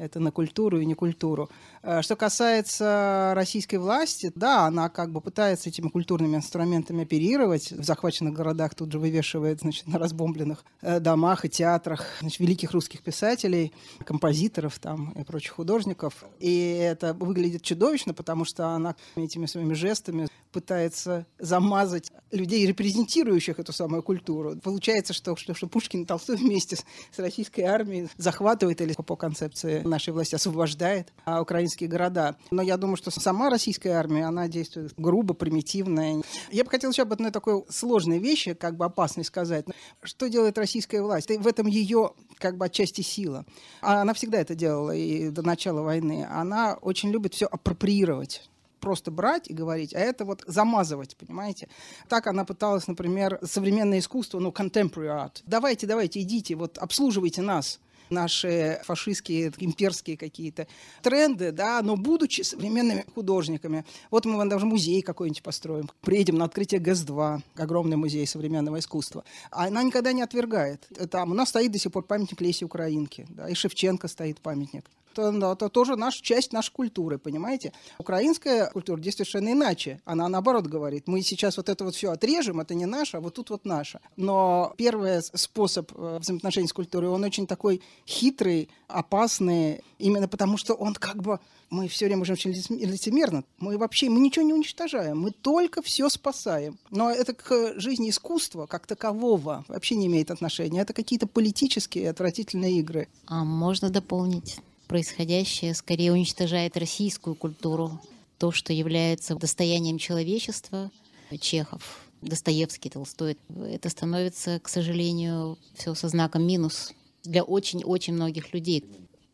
это 0.01 0.19
на 0.19 0.31
культуру 0.31 0.79
и 0.79 0.85
не 0.85 0.95
культуру. 0.95 1.49
Э, 1.83 2.01
что 2.01 2.15
касается 2.15 3.33
российской 3.35 3.75
власти, 3.75 4.31
да, 4.35 4.65
она 4.65 4.89
как 4.89 5.11
бы 5.11 5.21
пытается 5.21 5.69
этими 5.69 5.89
культурными 5.89 6.35
инструментами 6.35 7.03
оперировать. 7.03 7.71
В 7.71 7.83
захваченных 7.83 8.33
городах 8.33 8.73
тут 8.75 8.91
же 8.91 8.99
вывешивает 8.99 9.61
значит, 9.61 9.87
на 9.87 9.99
разбомбленных 9.99 10.65
э, 10.81 10.99
домах 10.99 11.45
и 11.45 11.49
театрах 11.49 12.05
значит, 12.19 12.39
великих 12.39 12.71
русских 12.71 13.03
писателей, 13.03 13.73
композиторов 14.03 14.79
там, 14.79 15.11
и 15.11 15.23
прочих 15.23 15.53
художников. 15.53 16.25
И 16.39 16.77
это 16.81 17.13
выглядит 17.13 17.61
чудовищно, 17.61 18.13
потому 18.13 18.43
что 18.45 18.69
она 18.69 18.95
этими 19.15 19.45
своими 19.45 19.73
жестами 19.73 20.27
пытается 20.51 21.25
замазать 21.39 22.11
людей, 22.31 22.65
репрезентирующих 22.65 23.59
эту 23.59 23.73
самую 23.73 24.03
культуру. 24.03 24.55
Получается, 24.57 25.13
что, 25.13 25.35
что, 25.35 25.53
что 25.53 25.67
Пушкин 25.67 26.03
и 26.03 26.05
Толстой 26.05 26.37
вместе 26.37 26.75
с, 26.75 26.85
с 27.11 27.19
российской 27.19 27.61
армией 27.61 28.09
захватывает 28.17 28.81
или 28.81 28.93
по 28.93 29.15
концепции 29.15 29.81
нашей 29.81 30.13
власти 30.13 30.35
освобождает 30.35 31.13
а, 31.25 31.41
украинские 31.41 31.89
города. 31.89 32.37
Но 32.51 32.61
я 32.61 32.77
думаю, 32.77 32.97
что 32.97 33.11
сама 33.11 33.49
российская 33.49 33.91
армия, 33.91 34.25
она 34.25 34.47
действует 34.47 34.93
грубо, 34.97 35.33
примитивно. 35.33 36.21
Я 36.51 36.63
бы 36.63 36.69
хотел 36.69 36.91
еще 36.91 37.03
об 37.03 37.13
одной 37.13 37.31
такой 37.31 37.63
сложной 37.69 38.19
вещи, 38.19 38.53
как 38.53 38.77
бы 38.77 38.85
опасной 38.85 39.25
сказать. 39.25 39.65
Что 40.03 40.29
делает 40.29 40.57
российская 40.57 41.01
власть? 41.01 41.29
В 41.29 41.47
этом 41.47 41.67
ее 41.67 42.11
как 42.37 42.57
бы 42.57 42.65
отчасти 42.65 43.01
сила. 43.01 43.45
А 43.81 44.01
она 44.01 44.13
всегда 44.13 44.39
это 44.39 44.55
делала 44.55 44.91
и 44.91 45.29
до 45.29 45.41
начала 45.41 45.81
войны. 45.81 46.27
Она 46.29 46.77
очень 46.81 47.11
любит 47.11 47.33
все 47.33 47.45
апроприировать 47.45 48.49
просто 48.81 49.11
брать 49.11 49.49
и 49.49 49.53
говорить, 49.53 49.93
а 49.93 49.99
это 49.99 50.25
вот 50.25 50.43
замазывать, 50.45 51.15
понимаете? 51.15 51.69
Так 52.09 52.27
она 52.27 52.43
пыталась, 52.43 52.87
например, 52.87 53.39
современное 53.43 53.99
искусство, 53.99 54.39
ну, 54.39 54.49
contemporary 54.49 55.07
art. 55.07 55.41
Давайте, 55.45 55.87
давайте, 55.87 56.19
идите, 56.21 56.55
вот 56.55 56.77
обслуживайте 56.77 57.41
нас 57.41 57.79
наши 58.11 58.79
фашистские, 58.83 59.51
имперские 59.57 60.17
какие-то 60.17 60.67
тренды, 61.01 61.51
да, 61.51 61.81
но 61.81 61.95
будучи 61.95 62.41
современными 62.41 63.05
художниками. 63.15 63.85
Вот 64.09 64.25
мы 64.25 64.37
вам 64.37 64.49
даже 64.49 64.65
музей 64.65 65.01
какой-нибудь 65.01 65.43
построим. 65.43 65.89
Приедем 66.01 66.37
на 66.37 66.45
открытие 66.45 66.79
ГЭС-2, 66.79 67.41
огромный 67.55 67.97
музей 67.97 68.27
современного 68.27 68.79
искусства. 68.79 69.23
А 69.49 69.65
она 69.65 69.83
никогда 69.83 70.13
не 70.13 70.21
отвергает. 70.21 70.87
Там 71.09 71.31
у 71.31 71.33
нас 71.33 71.49
стоит 71.49 71.71
до 71.71 71.79
сих 71.79 71.91
пор 71.91 72.03
памятник 72.03 72.41
Лесе 72.41 72.65
Украинки, 72.65 73.25
да, 73.29 73.49
и 73.49 73.53
Шевченко 73.53 74.07
стоит 74.07 74.39
памятник 74.41 74.85
это, 75.17 75.51
это 75.51 75.69
тоже 75.69 75.95
наша 75.95 76.21
часть 76.21 76.53
нашей 76.53 76.71
культуры, 76.71 77.17
понимаете? 77.17 77.73
Украинская 77.97 78.69
культура 78.69 78.99
действует 78.99 79.29
совершенно 79.29 79.53
иначе. 79.53 80.01
Она 80.05 80.27
наоборот 80.29 80.67
говорит, 80.67 81.07
мы 81.07 81.21
сейчас 81.21 81.57
вот 81.57 81.69
это 81.69 81.83
вот 81.83 81.95
все 81.95 82.11
отрежем, 82.11 82.59
это 82.59 82.73
не 82.73 82.85
наше, 82.85 83.17
а 83.17 83.19
вот 83.19 83.35
тут 83.35 83.49
вот 83.49 83.65
наше. 83.65 83.99
Но 84.15 84.73
первый 84.77 85.21
способ 85.21 85.91
э, 85.95 86.19
взаимоотношений 86.19 86.67
с 86.67 86.73
культурой, 86.73 87.09
он 87.09 87.23
очень 87.23 87.47
такой 87.47 87.81
хитрый, 88.07 88.69
опасный, 88.87 89.81
именно 89.99 90.27
потому 90.27 90.57
что 90.57 90.73
он 90.73 90.93
как 90.93 91.21
бы 91.21 91.39
мы 91.69 91.87
все 91.87 92.07
время 92.07 92.23
уже 92.23 92.33
очень 92.33 92.51
лицемерно. 92.51 93.45
Мы 93.59 93.77
вообще 93.77 94.09
мы 94.09 94.19
ничего 94.19 94.43
не 94.43 94.53
уничтожаем, 94.53 95.19
мы 95.19 95.31
только 95.31 95.81
все 95.81 96.09
спасаем. 96.09 96.77
Но 96.89 97.09
это 97.09 97.33
к 97.33 97.79
жизни 97.79 98.09
искусства 98.09 98.65
как 98.65 98.85
такового 98.85 99.63
вообще 99.69 99.95
не 99.95 100.07
имеет 100.07 100.31
отношения. 100.31 100.81
Это 100.81 100.91
какие-то 100.91 101.27
политические 101.27 102.09
отвратительные 102.09 102.79
игры. 102.79 103.07
А 103.25 103.45
можно 103.45 103.89
дополнить? 103.89 104.59
происходящее 104.91 105.73
скорее 105.73 106.11
уничтожает 106.11 106.75
российскую 106.75 107.33
культуру, 107.33 108.01
то, 108.37 108.51
что 108.51 108.73
является 108.73 109.35
достоянием 109.35 109.97
человечества, 109.97 110.91
Чехов, 111.39 112.01
Достоевский, 112.21 112.89
Толстой. 112.89 113.37
Это 113.69 113.87
становится, 113.87 114.59
к 114.59 114.67
сожалению, 114.67 115.57
все 115.75 115.95
со 115.95 116.09
знаком 116.09 116.45
минус 116.45 116.91
для 117.23 117.43
очень-очень 117.43 118.13
многих 118.13 118.53
людей. 118.53 118.85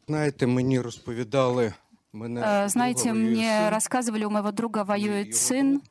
Знаете, 0.07 0.47
Э, 2.13 2.67
знаете, 2.69 3.13
мне 3.13 3.69
рассказывали, 3.69 4.23
у 4.23 4.29
моего 4.29 4.51
друга 4.51 4.83
воюет 4.83 5.35
сын. 5.35 5.81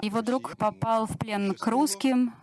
Его 0.00 0.22
друг 0.22 0.56
попал 0.56 1.06
в 1.06 1.18
плен 1.18 1.54
к 1.54 1.66
русским. 1.66 2.34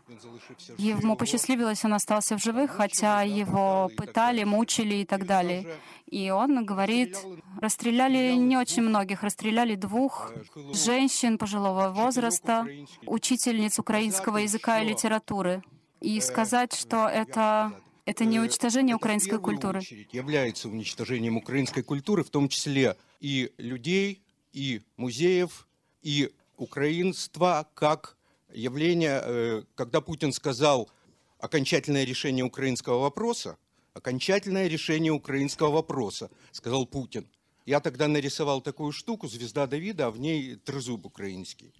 Ему 0.77 1.15
посчастливилось, 1.15 1.86
он 1.86 1.93
остался 1.93 2.38
в 2.38 2.43
живых, 2.43 2.71
хотя 2.71 3.21
его 3.24 3.89
пытали, 3.95 4.43
мучили 4.43 4.95
и 4.95 5.05
так 5.05 5.25
далее. 5.25 5.67
И 6.07 6.29
он 6.29 6.65
говорит, 6.65 7.17
расстреляли 7.62 8.33
не 8.33 8.57
очень 8.57 8.83
многих, 8.83 9.24
расстреляли 9.24 9.75
двух 9.75 10.33
женщин 10.74 11.38
пожилого 11.38 11.89
возраста, 11.89 12.67
учительниц 13.05 13.79
украинского 13.79 14.38
языка 14.38 14.81
и 14.81 14.89
литературы. 14.89 15.63
И 16.01 16.19
сказать, 16.21 16.74
что 16.74 17.07
это 17.07 17.74
это 18.10 18.25
не 18.25 18.39
уничтожение 18.39 18.96
украинской 18.96 19.38
культуры. 19.38 19.82
Является 20.12 20.68
уничтожением 20.68 21.38
украинской 21.38 21.84
культуры, 21.84 22.24
в 22.24 22.32
том 22.32 22.50
числе 22.50 22.98
и 23.20 23.54
людей, 23.58 24.24
и 24.51 24.82
музеев, 24.98 25.68
и 26.01 26.32
украинства 26.58 27.70
как 27.75 28.18
явление, 28.51 29.22
э, 29.24 29.63
когда 29.75 30.01
Путин 30.01 30.34
сказал 30.34 30.89
окончательное 31.38 32.04
решение 32.04 32.44
украинского 32.44 33.00
вопроса, 33.00 33.58
окончательное 33.94 34.68
решение 34.68 35.12
украинского 35.12 35.70
вопроса, 35.70 36.32
сказал 36.51 36.88
Путин. 36.88 37.30
Я 37.68 37.80
тогда 37.80 38.08
нарисовал 38.08 38.62
такую 38.62 38.92
штуку, 38.92 39.28
звезда 39.28 39.68
Давида, 39.68 40.08
а 40.08 40.12
в 40.12 40.20
ней 40.20 40.56
трезуб 40.56 41.06
украинский. 41.06 41.72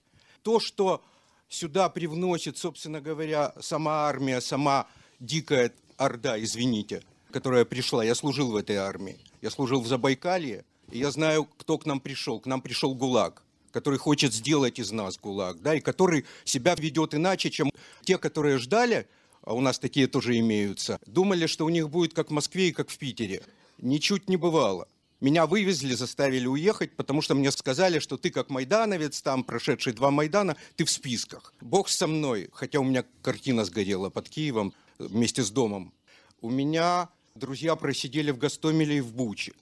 То, 0.44 0.60
что 0.60 1.04
сюда 1.48 1.90
привносит, 1.90 2.58
собственно 2.58 3.02
говоря, 3.02 3.56
сама 3.60 4.08
армия, 4.08 4.42
сама 4.42 4.88
дикая 5.20 5.74
орда, 6.00 6.42
извините, 6.42 7.04
которая 7.32 7.66
пришла. 7.66 8.04
Я 8.04 8.16
служил 8.16 8.52
в 8.52 8.56
этой 8.56 8.78
армии. 8.78 9.20
Я 9.42 9.50
служил 9.52 9.82
в 9.82 9.88
Забайкалье, 9.88 10.66
и 10.92 10.98
я 10.98 11.12
знаю, 11.12 11.48
кто 11.58 11.78
к 11.78 11.86
нам 11.86 12.00
пришел. 12.00 12.40
К 12.40 12.46
нам 12.48 12.62
пришел 12.62 12.96
ГУЛАГ 12.96 13.44
который 13.72 14.00
хочет 14.00 14.34
сделать 14.34 14.80
из 14.80 14.92
нас 14.92 15.20
ГУЛАГ, 15.20 15.62
да, 15.62 15.76
и 15.76 15.80
который 15.80 16.26
себя 16.44 16.74
ведет 16.74 17.14
иначе, 17.14 17.52
чем 17.52 17.72
те, 18.04 18.18
которые 18.18 18.58
ждали, 18.58 19.08
а 19.44 19.54
у 19.54 19.62
нас 19.62 19.78
такие 19.78 20.08
тоже 20.08 20.40
имеются, 20.40 21.00
думали, 21.06 21.46
что 21.46 21.66
у 21.66 21.70
них 21.70 21.88
будет 21.90 22.16
как 22.16 22.30
в 22.30 22.34
Москве 22.34 22.70
и 22.70 22.72
как 22.72 22.90
в 22.90 22.98
Питере. 22.98 23.44
Ничуть 23.78 24.28
не 24.28 24.38
бывало. 24.38 24.88
Меня 25.22 25.46
вывезли, 25.46 25.94
заставили 25.96 26.48
уехать, 26.48 26.96
потому 26.96 27.22
что 27.22 27.36
мне 27.36 27.52
сказали, 27.52 28.00
что 28.00 28.18
ты 28.18 28.30
как 28.30 28.50
майдановец, 28.50 29.22
там 29.22 29.44
прошедший 29.44 29.92
два 29.92 30.12
Майдана, 30.12 30.56
ты 30.78 30.86
в 30.86 30.90
списках. 30.90 31.54
Бог 31.60 31.90
со 31.90 32.08
мной, 32.08 32.50
хотя 32.54 32.80
у 32.80 32.84
меня 32.84 33.04
картина 33.22 33.66
сгорела 33.66 34.10
под 34.10 34.30
Киевом 34.30 34.74
вместе 35.00 35.44
с 35.44 35.50
домом. 35.50 35.94
У 36.42 36.50
меня 36.50 37.10
друзья 37.36 37.76
просидели 37.76 38.32
в 38.32 38.38
Гастомеле 38.38 38.98
и 38.98 39.02
в 39.02 39.14
Буче. 39.14 39.54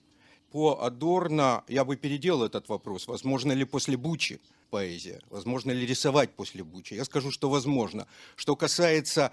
По 0.50 0.82
Адорно 0.82 1.64
я 1.68 1.84
бы 1.84 1.96
переделал 1.96 2.44
этот 2.44 2.68
вопрос. 2.68 3.06
Возможно 3.06 3.52
ли 3.52 3.64
после 3.64 3.96
Бучи 3.96 4.40
поэзия? 4.70 5.20
Возможно 5.30 5.70
ли 5.70 5.86
рисовать 5.86 6.34
после 6.34 6.64
Бучи? 6.64 6.94
Я 6.94 7.04
скажу, 7.04 7.30
что 7.30 7.48
возможно. 7.48 8.06
Что 8.36 8.56
касается 8.56 9.30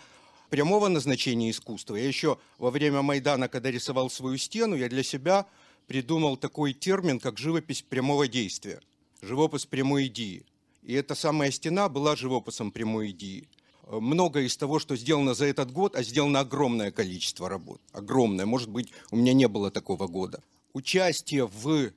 прямого 0.50 0.88
назначения 0.88 1.50
искусства, 1.50 1.95
я 1.95 2.07
еще 2.07 2.38
во 2.57 2.69
время 2.69 3.01
Майдана, 3.01 3.47
когда 3.47 3.71
рисовал 3.71 4.09
свою 4.09 4.38
стену, 4.38 4.75
я 4.75 4.89
для 4.89 5.03
себя 5.03 5.45
придумал 5.88 6.38
такой 6.38 6.74
термин, 6.74 7.19
как 7.19 7.38
живопись 7.38 7.81
прямого 7.81 8.27
действия, 8.27 8.81
живопись 9.21 9.65
прямой 9.65 10.07
идеи. 10.07 10.45
И 10.83 10.93
эта 10.93 11.15
самая 11.15 11.50
стена 11.51 11.89
была 11.89 12.15
живописом 12.15 12.71
прямой 12.71 13.12
идеи. 13.12 13.47
Многое 13.88 14.46
из 14.46 14.58
того, 14.58 14.80
что 14.80 14.96
сделано 14.96 15.34
за 15.34 15.46
этот 15.46 15.72
год, 15.72 15.96
а 15.96 16.04
сделано 16.04 16.39
огромное 16.39 16.92
количество 16.92 17.48
работ. 17.48 17.80
Огромное. 17.92 18.46
Может 18.46 18.70
быть, 18.70 18.92
у 19.12 19.15
меня 19.15 19.34
не 19.34 19.48
было 19.48 19.70
такого 19.70 20.08
года. 20.08 20.42
Участие 20.74 21.46
в 21.48 21.92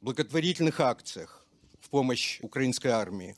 благотворительных 0.00 0.80
акциях 0.80 1.46
в 1.80 1.88
помощь 1.90 2.40
украинской 2.42 2.88
армии. 2.88 3.36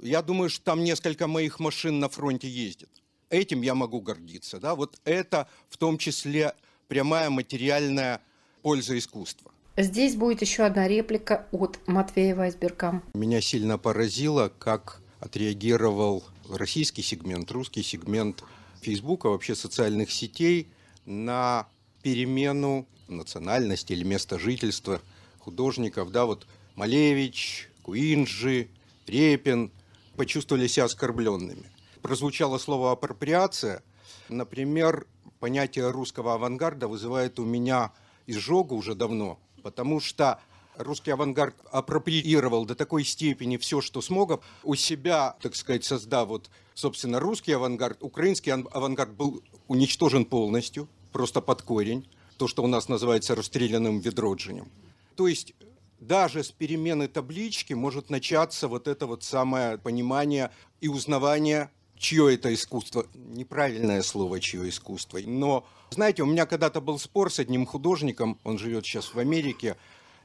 Я 0.00 0.20
думаю, 0.20 0.50
что 0.50 0.64
там 0.64 0.84
несколько 0.84 1.26
моих 1.26 1.60
машин 1.60 1.98
на 1.98 2.08
фронте 2.08 2.48
ездят. 2.48 2.90
Этим 3.30 3.62
я 3.62 3.74
могу 3.74 4.00
гордиться. 4.00 4.60
Да? 4.60 4.74
Вот 4.74 5.00
это 5.04 5.48
в 5.70 5.78
том 5.78 5.96
числе 5.96 6.54
прямая 6.88 7.30
материальная 7.30 8.20
польза 8.62 8.98
искусства. 8.98 9.50
Здесь 9.78 10.14
будет 10.14 10.42
еще 10.42 10.64
одна 10.64 10.86
реплика 10.86 11.48
от 11.50 11.80
Матвея 11.88 12.36
Вайсберга. 12.36 13.02
Меня 13.14 13.40
сильно 13.40 13.78
поразило, 13.78 14.52
как 14.58 15.00
отреагировал 15.20 16.22
российский 16.48 17.02
сегмент, 17.02 17.50
русский 17.50 17.82
сегмент 17.82 18.44
Фейсбука, 18.80 19.28
вообще 19.28 19.54
социальных 19.54 20.10
сетей 20.10 20.68
на 21.06 21.66
перемену 22.02 22.86
национальности 23.08 23.92
или 23.92 24.04
места 24.04 24.38
жительства 24.38 25.00
художников. 25.38 26.10
Да, 26.10 26.26
вот 26.26 26.46
Малевич, 26.74 27.68
Куинджи, 27.82 28.68
Репин 29.06 29.70
почувствовали 30.16 30.66
себя 30.66 30.84
оскорбленными. 30.84 31.64
Прозвучало 32.02 32.58
слово 32.58 32.92
«апроприация». 32.92 33.82
Например, 34.28 35.06
понятие 35.40 35.90
русского 35.90 36.34
авангарда 36.34 36.88
вызывает 36.88 37.38
у 37.38 37.44
меня 37.44 37.92
изжогу 38.26 38.74
уже 38.76 38.94
давно, 38.94 39.38
потому 39.62 40.00
что 40.00 40.40
русский 40.76 41.10
авангард 41.10 41.54
апроприировал 41.70 42.64
до 42.64 42.74
такой 42.74 43.04
степени 43.04 43.56
все, 43.56 43.80
что 43.80 44.00
смог, 44.00 44.42
у 44.62 44.74
себя, 44.74 45.36
так 45.40 45.54
сказать, 45.56 45.84
создав 45.84 46.28
вот, 46.28 46.50
собственно, 46.74 47.20
русский 47.20 47.52
авангард, 47.52 48.02
украинский 48.02 48.52
авангард 48.52 49.12
был 49.12 49.42
уничтожен 49.68 50.24
полностью, 50.24 50.88
просто 51.12 51.40
под 51.40 51.62
корень, 51.62 52.08
то, 52.36 52.48
что 52.48 52.62
у 52.62 52.66
нас 52.66 52.88
называется 52.88 53.34
расстрелянным 53.34 54.00
ведродженем. 54.00 54.68
То 55.16 55.28
есть 55.28 55.54
даже 56.00 56.42
с 56.42 56.50
перемены 56.50 57.08
таблички 57.08 57.72
может 57.72 58.10
начаться 58.10 58.68
вот 58.68 58.88
это 58.88 59.06
вот 59.06 59.22
самое 59.22 59.78
понимание 59.78 60.50
и 60.80 60.88
узнавание 60.88 61.70
чье 61.96 62.34
это 62.34 62.52
искусство. 62.52 63.06
Неправильное 63.14 64.02
слово, 64.02 64.40
чье 64.40 64.68
искусство. 64.68 65.18
Но, 65.24 65.64
знаете, 65.90 66.22
у 66.22 66.26
меня 66.26 66.46
когда-то 66.46 66.80
был 66.80 66.98
спор 66.98 67.32
с 67.32 67.38
одним 67.38 67.64
художником, 67.66 68.38
он 68.44 68.58
живет 68.58 68.84
сейчас 68.84 69.14
в 69.14 69.18
Америке, 69.18 69.76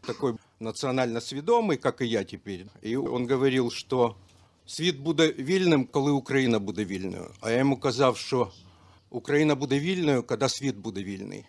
такой 0.07 0.35
национально 0.61 1.21
свідомий, 1.21 1.77
как 1.77 2.01
и 2.01 2.07
я 2.07 2.25
теперь. 2.25 2.67
И 2.83 2.97
он 2.97 3.27
говорил, 3.27 3.71
что 3.71 4.17
світ 4.67 4.99
буде 4.99 5.33
вільним, 5.33 5.87
коли 5.87 6.13
Україна 6.13 6.59
буде 6.59 6.85
вільною. 6.85 7.31
А 7.41 7.51
я 7.51 7.59
йому 7.59 7.77
казав, 7.77 8.17
що 8.17 8.51
Україна 9.11 9.55
буде 9.55 9.79
вільною, 9.79 10.23
когда 10.23 10.49
світ 10.49 10.77
буде 10.77 11.03
вільний. 11.03 11.45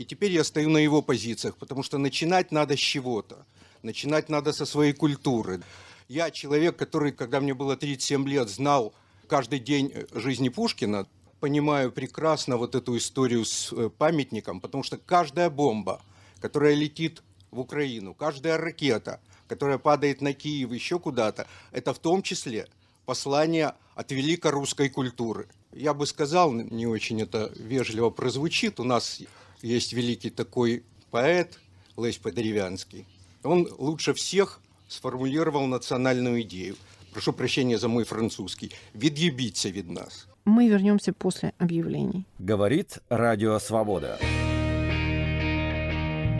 И 0.00 0.04
теперь 0.04 0.32
я 0.32 0.44
стою 0.44 0.68
на 0.68 0.80
его 0.80 1.02
позициях, 1.02 1.56
потому 1.56 1.82
что 1.82 1.98
начинать 1.98 2.52
надо 2.52 2.74
с 2.74 2.80
чего-то. 2.80 3.44
Начинать 3.82 4.30
надо 4.30 4.52
со 4.52 4.64
своей 4.64 4.94
культуры. 4.94 5.60
Я 6.08 6.30
человек, 6.30 6.76
который, 6.76 7.12
когда 7.12 7.40
мне 7.40 7.52
было 7.52 7.76
37 7.76 8.26
лет, 8.26 8.48
знал 8.48 8.94
каждый 9.28 9.58
день 9.58 9.92
жизни 10.14 10.48
Пушкина, 10.48 11.06
понимаю 11.38 11.92
прекрасно 11.92 12.56
вот 12.56 12.74
эту 12.74 12.96
историю 12.96 13.44
с 13.44 13.74
памятником, 13.98 14.60
потому 14.60 14.82
что 14.82 14.96
каждая 14.96 15.50
бомба, 15.50 16.00
которая 16.40 16.74
летит 16.74 17.22
в 17.50 17.60
Украину, 17.60 18.14
каждая 18.14 18.56
ракета, 18.58 19.20
которая 19.48 19.78
падает 19.78 20.20
на 20.20 20.32
Киев, 20.32 20.72
еще 20.72 20.98
куда-то, 20.98 21.46
это 21.72 21.92
в 21.92 21.98
том 21.98 22.22
числе 22.22 22.68
послание 23.06 23.74
от 23.94 24.12
великой 24.12 24.52
русской 24.52 24.88
культуры. 24.88 25.48
Я 25.72 25.94
бы 25.94 26.06
сказал, 26.06 26.52
не 26.52 26.86
очень 26.86 27.20
это 27.20 27.52
вежливо 27.56 28.10
прозвучит, 28.10 28.80
у 28.80 28.84
нас 28.84 29.20
есть 29.62 29.92
великий 29.92 30.30
такой 30.30 30.84
поэт 31.10 31.58
Лесь 31.96 32.18
Подеревянский. 32.18 33.06
Он 33.42 33.68
лучше 33.78 34.14
всех 34.14 34.60
сформулировал 34.88 35.66
национальную 35.66 36.42
идею. 36.42 36.76
Прошу 37.12 37.32
прощения 37.32 37.78
за 37.78 37.88
мой 37.88 38.04
французский. 38.04 38.72
Від'їбіться 38.94 39.70
від 39.70 39.90
нас. 39.90 40.26
Мы 40.46 40.70
вернемся 40.70 41.12
после 41.12 41.52
объявлений. 41.58 42.24
Говорит 42.38 42.98
Радио 43.10 43.60
Свобода. 43.60 44.18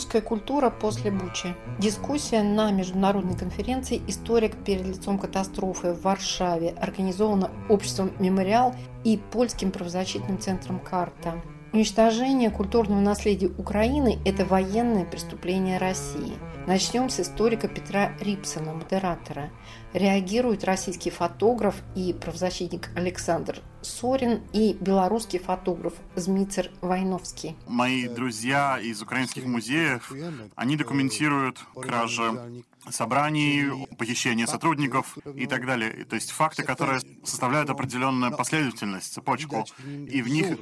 Русская 0.00 0.22
культура 0.22 0.70
после 0.70 1.10
Бучи. 1.10 1.54
Дискуссия 1.78 2.42
на 2.42 2.70
международной 2.70 3.36
конференции 3.36 4.00
«Историк 4.08 4.56
перед 4.64 4.86
лицом 4.86 5.18
катастрофы» 5.18 5.92
в 5.92 6.00
Варшаве 6.04 6.70
организована 6.70 7.50
обществом 7.68 8.10
«Мемориал» 8.18 8.74
и 9.04 9.18
Польским 9.18 9.70
правозащитным 9.70 10.38
центром 10.38 10.80
«Карта». 10.80 11.42
Уничтожение 11.74 12.48
культурного 12.48 13.00
наследия 13.00 13.48
Украины– 13.58 14.18
это 14.24 14.46
военное 14.46 15.04
преступление 15.04 15.76
России. 15.76 16.32
Начнем 16.66 17.10
с 17.10 17.20
историка 17.20 17.68
Петра 17.68 18.12
Рипсона, 18.20 18.72
модератора. 18.72 19.50
Реагирует 19.92 20.64
российский 20.64 21.10
фотограф 21.10 21.82
и 21.94 22.14
правозащитник 22.14 22.88
Александр 22.96 23.60
Сорин 23.82 24.42
и 24.52 24.76
белорусский 24.80 25.38
фотограф 25.38 25.94
Змицер 26.16 26.70
Войновский. 26.80 27.56
Мои 27.66 28.08
друзья 28.08 28.78
из 28.78 29.02
украинских 29.02 29.44
музеев, 29.44 30.12
они 30.56 30.76
документируют 30.76 31.58
кражи 31.74 32.62
собраний, 32.88 33.86
похищение 33.98 34.46
сотрудников 34.46 35.18
и 35.34 35.46
так 35.46 35.66
далее. 35.66 36.04
То 36.04 36.16
есть 36.16 36.30
факты, 36.30 36.62
которые 36.62 37.00
составляют 37.24 37.70
определенную 37.70 38.36
последовательность, 38.36 39.12
цепочку, 39.12 39.66
и 39.86 40.22
в 40.22 40.28
них 40.28 40.58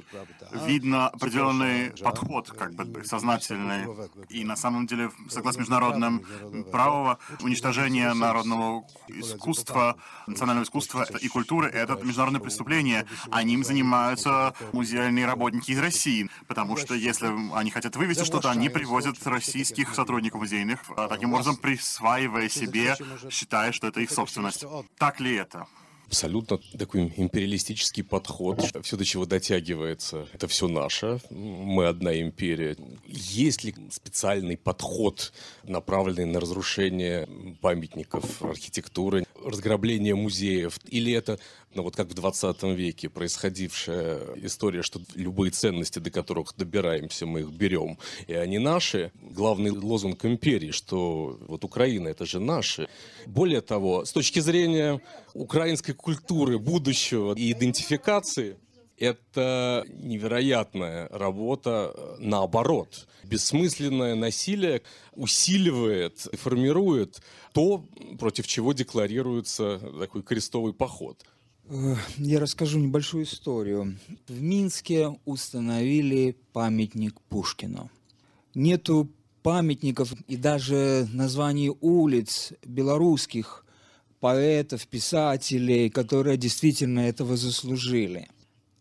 видно 0.66 1.08
определенный 1.08 1.90
подход, 2.02 2.50
как 2.50 2.74
бы 2.74 3.04
сознательный. 3.04 3.86
И 4.28 4.44
на 4.44 4.56
самом 4.56 4.86
деле, 4.86 5.10
согласно 5.28 5.60
международным 5.60 6.24
правом, 6.72 7.18
уничтожение 7.40 8.12
народного 8.14 8.84
искусства, 9.08 9.96
национального 10.26 10.64
искусства 10.64 11.06
и 11.20 11.28
культуры— 11.28 11.68
это 11.72 11.94
международное 12.02 12.40
преступление. 12.40 13.06
А 13.30 13.42
ним 13.42 13.64
занимаются 13.64 14.54
музейные 14.72 15.26
работники 15.26 15.70
из 15.70 15.78
России, 15.78 16.28
потому 16.46 16.76
что 16.76 16.94
если 16.94 17.28
они 17.54 17.70
хотят 17.70 17.96
вывести 17.96 18.24
что-то, 18.24 18.50
они 18.50 18.68
привозят 18.68 19.24
российских 19.26 19.94
сотрудников 19.94 20.40
музейных, 20.40 20.80
а 20.96 21.08
таким 21.08 21.32
образом 21.32 21.56
присваивая 22.18 22.48
себе, 22.48 22.96
считая, 23.30 23.72
что 23.72 23.86
это 23.86 24.00
их 24.00 24.10
собственность. 24.10 24.64
Так 24.98 25.20
ли 25.20 25.36
это? 25.36 25.66
абсолютно 26.06 26.58
такой 26.78 27.12
империалистический 27.18 28.02
подход. 28.02 28.64
Все, 28.82 28.96
до 28.96 29.04
чего 29.04 29.26
дотягивается, 29.26 30.26
это 30.32 30.48
все 30.48 30.66
наше. 30.66 31.20
Мы 31.28 31.86
одна 31.86 32.18
империя. 32.18 32.78
Есть 33.06 33.62
ли 33.62 33.74
специальный 33.90 34.56
подход, 34.56 35.34
направленный 35.64 36.32
на 36.32 36.40
разрушение 36.40 37.28
памятников 37.60 38.42
архитектуры? 38.42 39.26
разграбление 39.44 40.14
музеев, 40.14 40.78
или 40.88 41.12
это, 41.12 41.38
ну 41.78 41.84
вот 41.84 41.94
как 41.94 42.08
в 42.08 42.14
20 42.14 42.62
веке 42.74 43.08
происходившая 43.08 44.34
история, 44.42 44.82
что 44.82 45.00
любые 45.14 45.52
ценности, 45.52 46.00
до 46.00 46.10
которых 46.10 46.56
добираемся, 46.56 47.24
мы 47.24 47.42
их 47.42 47.50
берем, 47.50 47.98
и 48.26 48.34
они 48.34 48.58
наши. 48.58 49.12
Главный 49.22 49.70
лозунг 49.70 50.24
империи, 50.24 50.72
что 50.72 51.38
вот 51.46 51.62
Украина 51.62 52.08
это 52.08 52.26
же 52.26 52.40
наши. 52.40 52.88
Более 53.26 53.60
того, 53.60 54.04
с 54.04 54.10
точки 54.10 54.40
зрения 54.40 55.00
украинской 55.34 55.92
культуры, 55.92 56.58
будущего 56.58 57.32
и 57.36 57.52
идентификации, 57.52 58.56
это 58.96 59.84
невероятная 59.88 61.08
работа 61.12 61.94
наоборот. 62.18 63.06
Бессмысленное 63.22 64.16
насилие 64.16 64.82
усиливает, 65.14 66.26
формирует 66.32 67.22
то, 67.52 67.84
против 68.18 68.48
чего 68.48 68.72
декларируется 68.72 69.78
такой 70.00 70.24
крестовый 70.24 70.72
поход. 70.72 71.24
Я 72.16 72.40
расскажу 72.40 72.78
небольшую 72.78 73.24
историю. 73.24 73.98
В 74.26 74.40
Минске 74.40 75.18
установили 75.26 76.34
памятник 76.54 77.20
Пушкину. 77.28 77.90
Нету 78.54 79.10
памятников 79.42 80.14
и 80.28 80.36
даже 80.36 81.06
названий 81.12 81.70
улиц 81.80 82.54
белорусских 82.64 83.66
поэтов, 84.20 84.86
писателей, 84.86 85.90
которые 85.90 86.38
действительно 86.38 87.00
этого 87.00 87.36
заслужили. 87.36 88.28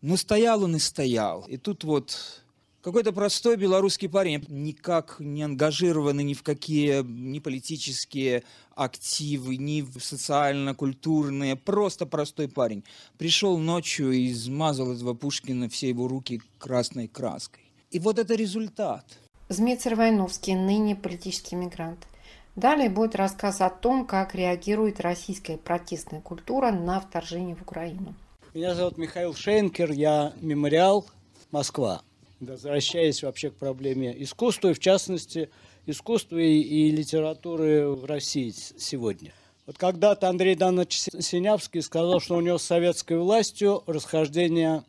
Но 0.00 0.16
стоял 0.16 0.64
он 0.64 0.76
и 0.76 0.78
стоял. 0.78 1.44
И 1.46 1.58
тут 1.58 1.84
вот 1.84 2.42
какой-то 2.82 3.12
простой 3.12 3.56
белорусский 3.56 4.08
парень, 4.08 4.44
никак 4.48 5.16
не 5.18 5.42
ангажированный 5.42 6.24
ни 6.24 6.34
в 6.34 6.42
какие 6.42 7.02
ни 7.02 7.38
политические 7.38 8.44
активы, 8.74 9.56
ни 9.56 9.82
в 9.82 10.00
социально-культурные, 10.00 11.56
просто 11.56 12.06
простой 12.06 12.48
парень. 12.48 12.84
Пришел 13.16 13.58
ночью 13.58 14.12
и 14.12 14.30
измазал 14.30 14.92
этого 14.92 15.14
Пушкина 15.14 15.68
все 15.68 15.88
его 15.88 16.08
руки 16.08 16.40
красной 16.58 17.08
краской. 17.08 17.64
И 17.90 17.98
вот 17.98 18.18
это 18.18 18.34
результат. 18.34 19.04
Змейцер 19.48 19.94
Войновский, 19.94 20.54
ныне 20.54 20.94
политический 20.94 21.56
мигрант. 21.56 22.06
Далее 22.54 22.90
будет 22.90 23.14
рассказ 23.14 23.60
о 23.60 23.70
том, 23.70 24.04
как 24.04 24.34
реагирует 24.34 25.00
российская 25.00 25.56
протестная 25.56 26.20
культура 26.20 26.72
на 26.72 27.00
вторжение 27.00 27.54
в 27.54 27.62
Украину. 27.62 28.14
Меня 28.52 28.74
зовут 28.74 28.98
Михаил 28.98 29.34
Шейнкер, 29.34 29.92
я 29.92 30.32
мемориал 30.40 31.06
Москва. 31.50 32.02
Возвращаясь 32.40 33.22
вообще 33.22 33.50
к 33.50 33.56
проблеме 33.56 34.14
искусства, 34.22 34.68
и 34.68 34.74
в 34.74 34.78
частности 34.78 35.50
искусства 35.86 36.38
и, 36.38 36.60
и 36.60 36.90
литературы 36.90 37.88
в 37.88 38.04
России 38.04 38.54
сегодня. 38.78 39.32
Вот 39.66 39.76
когда-то 39.76 40.28
Андрей 40.28 40.54
Данович 40.54 40.98
Синявский 41.20 41.82
сказал, 41.82 42.20
что 42.20 42.36
у 42.36 42.40
него 42.40 42.58
с 42.58 42.62
советской 42.62 43.18
властью 43.18 43.82
расхождения 43.86 44.84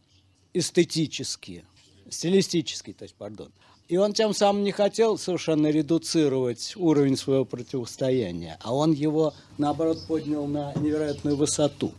эстетические, 0.54 1.66
стилистические, 2.10 2.94
то 2.94 3.04
есть, 3.04 3.16
пардон. 3.16 3.52
И 3.90 3.98
он 3.98 4.14
тем 4.14 4.36
самым 4.36 4.64
не 4.64 4.72
хотел 4.72 5.18
совершенно 5.18 5.68
редуцировать 5.68 6.74
уровень 6.76 7.18
своего 7.18 7.44
противостояния, 7.44 8.58
а 8.62 8.74
он 8.74 8.92
его, 8.92 9.34
наоборот, 9.58 10.06
поднял 10.08 10.46
на 10.46 10.74
невероятную 10.76 11.36
высоту. 11.36 11.92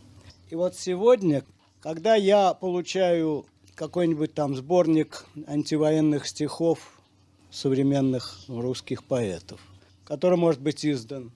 И 0.49 0.55
вот 0.55 0.75
сегодня, 0.75 1.43
когда 1.81 2.15
я 2.15 2.53
получаю 2.53 3.45
какой-нибудь 3.75 4.33
там 4.33 4.55
сборник 4.55 5.25
антивоенных 5.47 6.27
стихов 6.27 6.99
современных 7.49 8.39
русских 8.47 9.03
поэтов, 9.03 9.59
который 10.05 10.37
может 10.37 10.61
быть 10.61 10.85
издан 10.85 11.31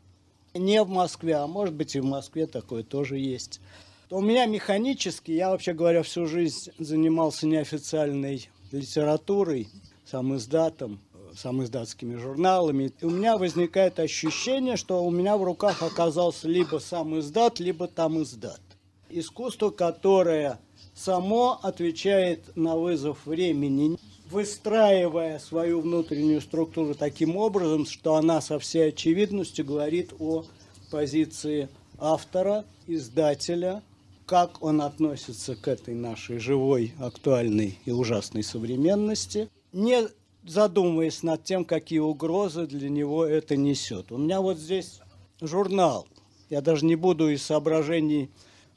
не 0.54 0.82
в 0.84 0.90
Москве, 0.90 1.36
а 1.36 1.48
может 1.48 1.74
быть 1.76 1.96
и 1.96 2.00
в 2.00 2.06
Москве 2.06 2.48
такое 2.48 2.84
тоже 2.84 3.18
есть, 3.18 3.60
то 4.08 4.18
у 4.18 4.22
меня 4.22 4.46
механически, 4.46 5.32
я 5.32 5.50
вообще 5.50 5.74
говоря 5.74 6.04
всю 6.04 6.26
жизнь 6.26 6.72
занимался 6.80 7.48
неофициальной 7.48 8.50
литературой, 8.72 9.68
сам 10.06 10.36
издатом, 10.36 11.00
сам 11.36 11.64
издатскими 11.64 12.16
журналами. 12.16 12.94
И 13.02 13.06
у 13.06 13.10
меня 13.10 13.38
возникает 13.38 14.00
ощущение, 14.00 14.78
что 14.78 15.04
у 15.04 15.12
меня 15.12 15.38
в 15.38 15.44
руках 15.44 15.82
оказался 15.82 16.48
либо 16.48 16.78
сам 16.78 17.20
издат, 17.20 17.60
либо 17.60 17.88
там 17.88 18.22
издат. 18.22 18.62
Искусство, 19.10 19.70
которое 19.70 20.60
само 20.96 21.60
отвечает 21.62 22.56
на 22.56 22.76
вызов 22.78 23.26
времени, 23.26 23.98
выстраивая 24.32 25.38
свою 25.38 25.82
внутреннюю 25.82 26.42
структуру 26.42 26.96
таким 26.96 27.38
образом, 27.38 27.86
что 27.86 28.16
она 28.16 28.42
со 28.42 28.58
всей 28.58 28.90
очевидностью 28.90 29.66
говорит 29.66 30.14
о 30.20 30.46
позиции 30.90 31.70
автора, 32.00 32.66
издателя, 32.88 33.84
как 34.26 34.64
он 34.64 34.82
относится 34.82 35.56
к 35.56 35.68
этой 35.68 35.94
нашей 35.94 36.40
живой, 36.40 36.94
актуальной 37.00 37.78
и 37.86 37.92
ужасной 37.92 38.44
современности, 38.44 39.50
не 39.72 40.08
задумываясь 40.44 41.22
над 41.24 41.44
тем, 41.44 41.66
какие 41.66 42.00
угрозы 42.00 42.66
для 42.66 42.90
него 42.90 43.26
это 43.26 43.56
несет. 43.56 44.12
У 44.12 44.18
меня 44.18 44.42
вот 44.42 44.58
здесь 44.58 45.00
журнал. 45.42 46.08
Я 46.50 46.62
даже 46.62 46.86
не 46.86 46.96
буду 46.96 47.30
из 47.30 47.44
соображений 47.44 48.30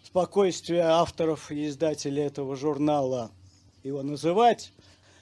спокойствия 0.09 0.85
авторов 0.85 1.53
и 1.53 1.66
издателей 1.66 2.23
этого 2.23 2.57
журнала 2.57 3.31
его 3.83 4.03
называть. 4.03 4.73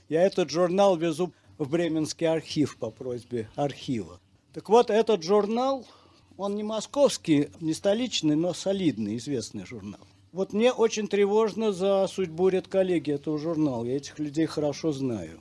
Я 0.09 0.23
этот 0.23 0.49
журнал 0.49 0.97
везу 0.97 1.33
в 1.59 1.69
Бременский 1.69 2.29
архив 2.29 2.77
по 2.77 2.93
просьбе 2.93 3.49
архива. 3.57 4.21
Так 4.53 4.69
вот, 4.69 4.91
этот 4.91 5.25
журнал, 5.25 5.85
он 6.37 6.55
не 6.55 6.63
московский, 6.63 7.49
не 7.61 7.75
столичный, 7.75 8.37
но 8.37 8.55
солидный, 8.55 9.17
известный 9.17 9.67
журнал. 9.67 10.01
Вот 10.31 10.53
мне 10.53 10.71
очень 10.71 11.09
тревожно 11.09 11.73
за 11.73 12.07
судьбу 12.07 12.47
редколлегии 12.49 13.15
этого 13.15 13.41
журнала. 13.41 13.85
Я 13.85 13.97
этих 13.97 14.21
людей 14.21 14.47
хорошо 14.47 14.93
знаю. 14.93 15.41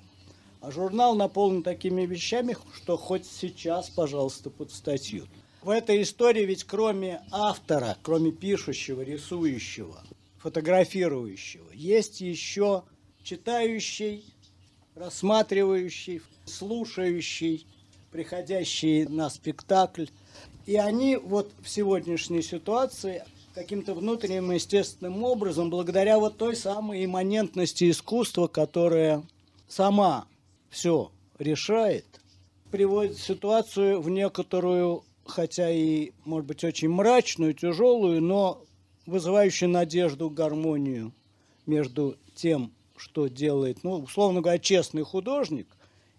А 0.60 0.72
журнал 0.72 1.14
наполнен 1.16 1.62
такими 1.62 2.08
вещами, 2.08 2.58
что 2.74 2.98
хоть 2.98 3.28
сейчас, 3.28 3.92
пожалуйста, 3.92 4.50
под 4.50 4.72
статью. 4.72 5.28
В 5.66 5.72
этой 5.72 6.04
истории 6.04 6.46
ведь 6.46 6.64
кроме 6.64 7.24
автора, 7.32 7.98
кроме 8.04 8.32
пишущего, 8.32 9.02
рисующего, 9.02 10.04
фотографирующего, 10.38 11.72
есть 11.74 12.22
еще 12.22 12.84
читающий, 13.24 14.26
рассматривающий, 14.94 16.22
слушающий, 16.46 17.66
приходящий 18.12 19.08
на 19.08 19.32
спектакль. 19.32 20.06
И 20.68 20.76
они 20.76 21.16
вот 21.16 21.52
в 21.64 21.68
сегодняшней 21.68 22.44
ситуации 22.44 23.24
каким-то 23.56 23.96
внутренним 23.96 24.52
естественным 24.52 25.24
образом, 25.24 25.72
благодаря 25.72 26.20
вот 26.20 26.38
той 26.38 26.56
самой 26.56 27.04
имманентности 27.04 27.90
искусства, 27.90 28.46
которая 28.46 29.24
сама 29.68 30.28
все 30.70 31.12
решает, 31.40 32.06
приводит 32.70 33.18
ситуацию 33.18 34.00
в 34.00 34.12
некоторую, 34.12 35.04
хотя 35.26 35.70
и, 35.70 36.12
может 36.24 36.48
быть, 36.48 36.64
очень 36.64 36.90
мрачную, 36.90 37.54
тяжелую, 37.54 38.22
но 38.22 38.64
вызывающую 39.06 39.70
надежду, 39.70 40.30
гармонию 40.30 41.14
между 41.66 42.18
тем, 42.36 42.72
что 42.96 43.28
делает, 43.28 43.84
ну, 43.84 44.00
условно 44.00 44.42
говоря, 44.42 44.60
честный 44.60 45.04
художник, 45.04 45.68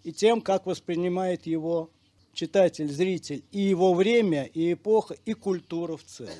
и 0.03 0.11
тем, 0.11 0.41
как 0.41 0.65
воспринимает 0.65 1.45
его 1.47 1.89
читатель, 2.33 2.89
зритель, 2.89 3.43
и 3.51 3.59
его 3.59 3.93
время, 3.93 4.43
и 4.43 4.73
эпоха, 4.73 5.15
и 5.25 5.33
культура 5.33 5.97
в 5.97 6.03
целом. 6.03 6.33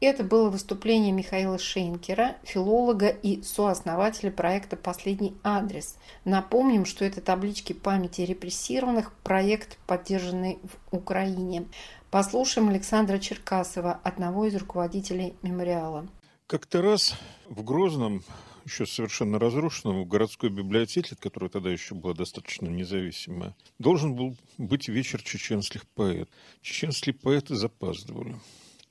Это 0.00 0.22
было 0.22 0.50
выступление 0.50 1.12
Михаила 1.12 1.58
Шейнкера, 1.58 2.36
филолога 2.42 3.08
и 3.08 3.42
сооснователя 3.42 4.30
проекта 4.30 4.76
«Последний 4.76 5.34
адрес». 5.42 5.96
Напомним, 6.26 6.84
что 6.84 7.06
это 7.06 7.22
таблички 7.22 7.72
памяти 7.72 8.20
репрессированных, 8.20 9.14
проект, 9.22 9.78
поддержанный 9.86 10.58
в 10.62 10.94
Украине. 10.94 11.66
Послушаем 12.14 12.68
Александра 12.68 13.18
Черкасова, 13.18 13.94
одного 14.04 14.46
из 14.46 14.54
руководителей 14.54 15.34
мемориала. 15.42 16.08
Как-то 16.46 16.80
раз 16.80 17.16
в 17.48 17.64
Грозном, 17.64 18.22
еще 18.64 18.86
совершенно 18.86 19.40
разрушенном, 19.40 20.04
в 20.04 20.06
городской 20.06 20.48
библиотеке, 20.48 21.16
которая 21.16 21.50
тогда 21.50 21.70
еще 21.70 21.96
была 21.96 22.14
достаточно 22.14 22.68
независимая, 22.68 23.56
должен 23.80 24.14
был 24.14 24.36
быть 24.58 24.86
вечер 24.86 25.24
чеченских 25.24 25.88
поэтов. 25.88 26.32
Чеченские 26.62 27.16
поэты 27.16 27.56
запаздывали. 27.56 28.36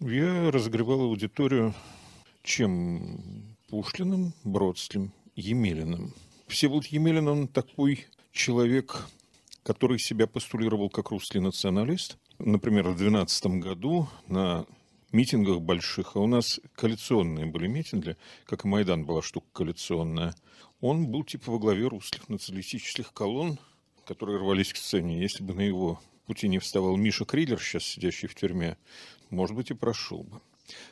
Я 0.02 0.52
разогревал 0.52 1.04
аудиторию 1.04 1.74
чем 2.42 3.56
Пушкиным, 3.70 4.34
Бродским, 4.44 5.14
Емелиным. 5.38 6.14
Всеволод 6.48 6.88
Емелин, 6.88 7.30
он 7.30 7.48
такой 7.48 8.06
человек, 8.34 9.08
который 9.64 9.98
себя 9.98 10.28
постулировал 10.28 10.90
как 10.90 11.12
русский 11.12 11.40
националист. 11.40 12.18
Например, 12.45 12.84
в 12.84 12.97
2012 12.97 13.45
году 13.62 14.10
на 14.27 14.65
митингах 15.13 15.62
больших, 15.62 16.17
а 16.17 16.19
у 16.19 16.27
нас 16.27 16.60
коалиционные 16.75 17.45
были 17.45 17.67
митинги, 17.67 18.17
как 18.45 18.65
и 18.65 18.67
Майдан 18.67 19.06
была 19.06 19.21
штука 19.21 19.47
коалиционная, 19.53 20.36
он 20.82 21.08
был 21.08 21.23
типа 21.23 21.53
во 21.53 21.58
главе 21.58 21.88
русских 21.88 22.27
националистических 22.27 23.13
колонн, 23.13 23.60
которые 24.06 24.39
рвались 24.39 24.73
к 24.73 24.75
сцене. 24.75 25.21
Если 25.21 25.41
бы 25.41 25.53
на 25.53 25.62
его 25.62 26.01
пути 26.25 26.49
не 26.49 26.60
вставал 26.60 26.97
Миша 26.97 27.23
Криллер, 27.23 27.62
сейчас 27.62 27.86
сидящий 27.86 28.27
в 28.27 28.36
тюрьме, 28.36 28.75
может 29.29 29.56
быть, 29.56 29.71
и 29.71 29.73
прошел 29.73 30.23
бы. 30.23 30.41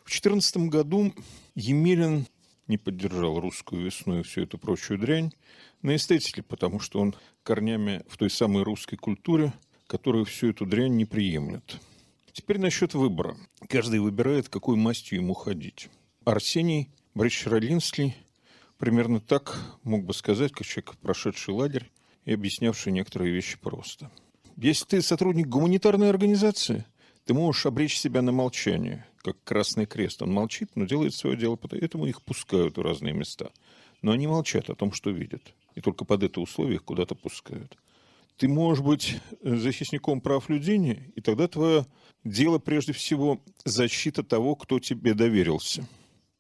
В 0.06 0.10
2014 0.10 0.70
году 0.70 1.14
Емелин 1.56 2.28
не 2.68 2.78
поддержал 2.78 3.42
русскую 3.42 3.84
весну 3.84 4.22
и 4.22 4.24
всю 4.24 4.44
эту 4.44 4.58
прочую 4.58 5.00
дрянь 5.00 5.34
на 5.82 5.98
эстетике, 5.98 6.44
потому 6.44 6.80
что 6.80 7.02
он 7.02 7.14
корнями 7.44 8.04
в 8.08 8.16
той 8.16 8.30
самой 8.30 8.64
русской 8.64 8.96
культуре, 8.96 9.52
которая 9.92 10.24
всю 10.24 10.52
эту 10.52 10.66
дрянь 10.66 10.96
не 10.96 11.04
приемлет. 11.04 11.78
Теперь 12.32 12.60
насчет 12.60 12.94
выбора. 12.94 13.36
Каждый 13.68 14.00
выбирает, 14.00 14.48
какой 14.48 14.78
мастью 14.78 15.18
ему 15.18 15.34
ходить. 15.34 15.90
Арсений 16.24 16.90
Борисович 17.14 18.16
примерно 18.78 19.20
так 19.20 19.60
мог 19.84 20.06
бы 20.06 20.14
сказать, 20.14 20.54
как 20.54 20.66
человек, 20.66 20.96
прошедший 21.02 21.54
лагерь 21.54 21.92
и 22.24 22.32
объяснявший 22.32 22.94
некоторые 22.94 23.34
вещи 23.34 23.58
просто. 23.58 24.10
Если 24.56 24.86
ты 24.86 25.02
сотрудник 25.02 25.48
гуманитарной 25.48 26.10
организации, 26.10 26.86
ты 27.26 27.34
можешь 27.34 27.66
обречь 27.66 27.98
себя 27.98 28.22
на 28.22 28.32
молчание, 28.32 29.06
как 29.18 29.44
Красный 29.44 29.88
Крест. 29.88 30.22
Он 30.22 30.32
молчит, 30.32 30.70
но 30.76 30.86
делает 30.86 31.14
свое 31.16 31.36
дело, 31.36 31.58
поэтому 31.58 32.06
их 32.06 32.22
пускают 32.22 32.78
в 32.78 32.82
разные 32.82 33.14
места. 33.14 33.52
Но 34.02 34.14
они 34.14 34.26
молчат 34.26 34.70
о 34.70 34.76
том, 34.76 34.94
что 34.94 35.10
видят. 35.10 35.54
И 35.76 35.82
только 35.82 36.06
под 36.06 36.24
это 36.24 36.40
условие 36.40 36.76
их 36.76 36.86
куда-то 36.86 37.14
пускают. 37.14 37.78
Ты 38.42 38.48
можешь 38.48 38.84
быть 38.84 39.20
защитником 39.44 40.20
прав 40.20 40.50
людей, 40.50 41.14
и 41.16 41.22
тогда 41.22 41.48
твое 41.48 41.86
дело 42.24 42.58
прежде 42.58 42.92
всего 42.92 43.40
защита 43.66 44.24
того, 44.24 44.56
кто 44.56 44.80
тебе 44.80 45.14
доверился. 45.14 45.88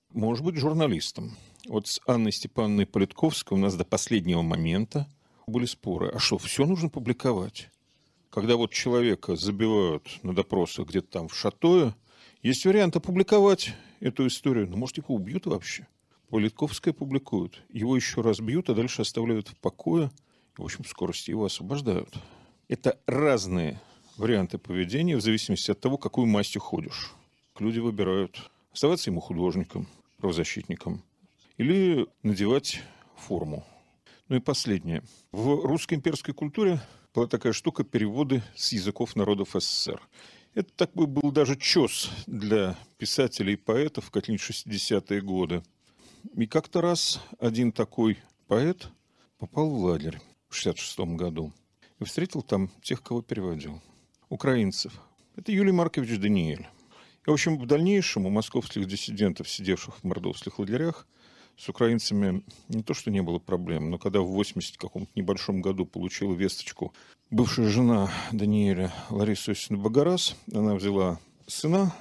Можешь 0.09 0.43
быть 0.43 0.55
журналистом. 0.55 1.37
Вот 1.67 1.85
с 1.85 2.01
Анной 2.07 2.31
Степановной 2.31 2.87
Политковской 2.87 3.55
у 3.55 3.61
нас 3.61 3.75
до 3.75 3.85
последнего 3.85 4.41
момента 4.41 5.07
были 5.45 5.65
споры. 5.67 6.09
А 6.09 6.17
что, 6.17 6.39
все 6.39 6.65
нужно 6.65 6.89
публиковать? 6.89 7.69
Когда 8.31 8.55
вот 8.55 8.73
человека 8.73 9.35
забивают 9.35 10.23
на 10.23 10.33
допросах 10.33 10.87
где-то 10.87 11.07
там 11.07 11.27
в 11.27 11.35
Шатое, 11.35 11.95
есть 12.41 12.65
вариант 12.65 12.95
опубликовать 12.95 13.75
эту 13.99 14.25
историю. 14.25 14.67
Но, 14.67 14.75
может, 14.75 14.97
его 14.97 15.13
убьют 15.13 15.45
вообще. 15.45 15.85
Политковская 16.29 16.95
публикуют. 16.95 17.61
Его 17.69 17.95
еще 17.95 18.21
раз 18.21 18.39
бьют, 18.39 18.71
а 18.71 18.73
дальше 18.73 19.03
оставляют 19.03 19.49
в 19.49 19.55
покое. 19.57 20.09
В 20.57 20.63
общем, 20.63 20.83
скорости 20.85 21.31
его 21.31 21.45
освобождают. 21.45 22.13
Это 22.67 22.99
разные 23.05 23.79
варианты 24.17 24.57
поведения 24.57 25.15
в 25.15 25.21
зависимости 25.21 25.71
от 25.71 25.79
того, 25.79 25.97
какую 25.97 26.27
мастью 26.27 26.61
ходишь. 26.61 27.11
Люди 27.59 27.79
выбирают 27.79 28.51
оставаться 28.71 29.09
ему 29.09 29.21
художником, 29.21 29.87
правозащитником 30.17 31.01
или 31.57 32.07
надевать 32.23 32.81
форму. 33.15 33.65
Ну 34.27 34.37
и 34.37 34.39
последнее. 34.39 35.03
В 35.31 35.65
русской 35.65 35.95
имперской 35.95 36.33
культуре 36.33 36.81
была 37.13 37.27
такая 37.27 37.53
штука 37.53 37.83
переводы 37.83 38.43
с 38.55 38.71
языков 38.73 39.15
народов 39.15 39.49
СССР. 39.53 40.01
Это 40.53 40.71
такой 40.75 41.07
был 41.07 41.31
даже 41.31 41.55
чес 41.55 42.09
для 42.27 42.77
писателей 42.97 43.53
и 43.53 43.57
поэтов 43.57 44.11
какие-нибудь 44.11 44.45
60-е 44.45 45.21
годы. 45.21 45.63
И 46.35 46.45
как-то 46.45 46.81
раз 46.81 47.21
один 47.39 47.71
такой 47.71 48.19
поэт 48.47 48.87
попал 49.37 49.69
в 49.69 49.77
лагерь 49.77 50.19
в 50.51 50.55
66 50.55 50.99
году 51.15 51.51
и 51.99 52.03
встретил 52.03 52.41
там 52.41 52.69
тех, 52.83 53.01
кого 53.01 53.21
переводил. 53.21 53.81
Украинцев. 54.29 54.93
Это 55.35 55.51
Юлий 55.51 55.71
Маркович 55.71 56.19
Даниэль. 56.19 56.67
И, 57.25 57.29
в 57.29 57.33
общем, 57.33 57.57
в 57.57 57.65
дальнейшем 57.65 58.25
у 58.25 58.29
московских 58.29 58.85
диссидентов, 58.87 59.49
сидевших 59.49 59.97
в 59.97 60.03
мордовских 60.03 60.59
лагерях, 60.59 61.07
с 61.57 61.69
украинцами 61.69 62.43
не 62.69 62.83
то, 62.83 62.93
что 62.93 63.11
не 63.11 63.21
было 63.21 63.39
проблем, 63.39 63.89
но 63.89 63.97
когда 63.97 64.21
в 64.21 64.27
80 64.27 64.77
каком-то 64.77 65.11
небольшом 65.15 65.61
году 65.61 65.85
получила 65.85 66.33
весточку 66.33 66.93
бывшая 67.29 67.69
жена 67.69 68.11
Даниэля 68.31 68.93
Лариса 69.09 69.51
Осина 69.51 69.77
Багарас, 69.77 70.35
она 70.53 70.75
взяла 70.75 71.19
сына, 71.47 71.95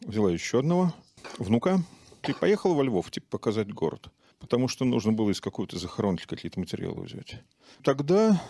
взяла 0.00 0.30
еще 0.30 0.60
одного 0.60 0.92
внука 1.38 1.82
и 2.26 2.32
поехала 2.32 2.74
во 2.74 2.82
Львов, 2.82 3.10
типа, 3.10 3.26
показать 3.30 3.72
город. 3.72 4.08
Потому 4.38 4.66
что 4.66 4.84
нужно 4.84 5.12
было 5.12 5.30
из 5.30 5.40
какой-то 5.40 5.78
захоронки 5.78 6.26
какие-то 6.26 6.58
материалы 6.58 7.02
взять. 7.02 7.42
Тогда 7.82 8.40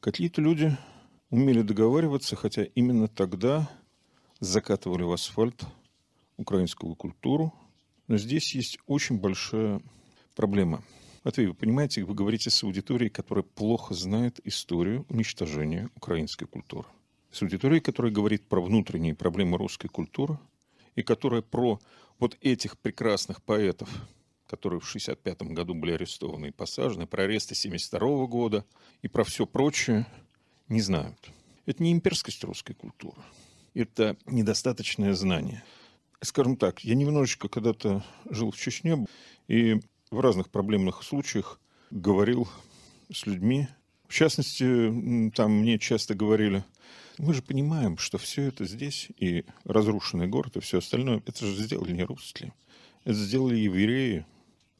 какие-то 0.00 0.42
люди 0.42 0.76
умели 1.30 1.62
договариваться, 1.62 2.36
хотя 2.36 2.64
именно 2.64 3.08
тогда 3.08 3.70
закатывали 4.40 5.02
в 5.02 5.12
асфальт 5.12 5.64
украинскую 6.36 6.94
культуру. 6.94 7.52
Но 8.08 8.18
здесь 8.18 8.54
есть 8.54 8.78
очень 8.86 9.18
большая 9.18 9.80
проблема. 10.34 10.82
Матвей, 11.24 11.48
вы 11.48 11.54
понимаете, 11.54 12.04
вы 12.04 12.14
говорите 12.14 12.50
с 12.50 12.62
аудиторией, 12.62 13.10
которая 13.10 13.42
плохо 13.42 13.94
знает 13.94 14.38
историю 14.44 15.04
уничтожения 15.08 15.88
украинской 15.96 16.46
культуры. 16.46 16.86
С 17.32 17.42
аудиторией, 17.42 17.80
которая 17.80 18.12
говорит 18.12 18.48
про 18.48 18.60
внутренние 18.60 19.14
проблемы 19.14 19.58
русской 19.58 19.88
культуры, 19.88 20.38
и 20.94 21.02
которая 21.02 21.42
про 21.42 21.80
вот 22.18 22.36
этих 22.40 22.78
прекрасных 22.78 23.42
поэтов, 23.42 23.88
которые 24.46 24.80
в 24.80 24.88
1965 24.88 25.52
году 25.52 25.74
были 25.74 25.92
арестованы 25.92 26.48
и 26.48 26.52
посажены, 26.52 27.06
про 27.06 27.24
аресты 27.24 27.54
1972 27.54 28.26
года 28.26 28.64
и 29.02 29.08
про 29.08 29.24
все 29.24 29.46
прочее, 29.46 30.06
не 30.68 30.80
знают. 30.80 31.30
Это 31.66 31.82
не 31.82 31.92
имперскость 31.92 32.44
русской 32.44 32.74
культуры. 32.74 33.20
Это 33.74 34.16
недостаточное 34.26 35.14
знание. 35.14 35.62
Скажем 36.22 36.56
так, 36.56 36.80
я 36.80 36.94
немножечко 36.94 37.48
когда-то 37.48 38.04
жил 38.30 38.50
в 38.50 38.56
Чечне 38.56 39.06
и 39.48 39.80
в 40.10 40.20
разных 40.20 40.48
проблемных 40.50 41.02
случаях 41.02 41.60
говорил 41.90 42.48
с 43.12 43.26
людьми. 43.26 43.68
В 44.08 44.14
частности, 44.14 45.30
там 45.34 45.52
мне 45.60 45.78
часто 45.78 46.14
говорили, 46.14 46.64
мы 47.18 47.34
же 47.34 47.42
понимаем, 47.42 47.98
что 47.98 48.18
все 48.18 48.42
это 48.42 48.64
здесь, 48.64 49.08
и 49.18 49.44
разрушенный 49.64 50.26
город, 50.26 50.56
и 50.56 50.60
все 50.60 50.78
остальное, 50.78 51.22
это 51.26 51.46
же 51.46 51.54
сделали 51.56 51.92
не 51.92 52.04
русские. 52.04 52.52
Это 53.04 53.14
сделали 53.14 53.56
евреи. 53.56 54.26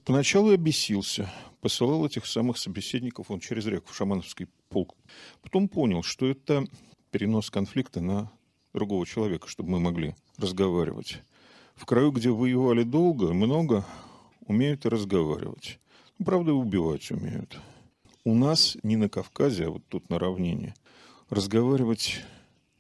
Поначалу 0.07 0.53
я 0.53 0.57
бесился, 0.57 1.29
посылал 1.61 2.07
этих 2.07 2.27
самых 2.27 2.59
собеседников 2.59 3.29
он 3.29 3.41
через 3.41 3.67
реку 3.67 3.93
в 3.93 3.97
Шамановский 3.97 4.47
полк. 4.69 4.95
Потом 5.43 5.67
понял, 5.67 6.05
что 6.05 6.29
это 6.29 6.65
перенос 7.11 7.51
конфликта 7.51 8.01
на 8.01 8.31
другого 8.73 9.05
человека, 9.05 9.49
чтобы 9.49 9.71
мы 9.71 9.81
могли 9.81 10.15
разговаривать. 10.39 11.23
В 11.75 11.87
краю, 11.87 12.13
где 12.13 12.31
воевали 12.31 12.85
долго, 12.85 13.33
много, 13.33 13.85
умеют 14.47 14.87
и 14.87 14.89
разговаривать. 14.89 15.81
Ну, 16.21 16.25
правда, 16.25 16.53
и 16.53 16.55
убивать 16.55 17.11
умеют. 17.11 17.59
У 18.23 18.37
нас 18.37 18.77
не 18.85 18.95
на 18.95 19.09
Кавказе, 19.09 19.67
а 19.67 19.71
вот 19.71 19.83
тут 19.89 20.09
на 20.09 20.21
равнине. 20.21 20.77
Разговаривать 21.31 22.23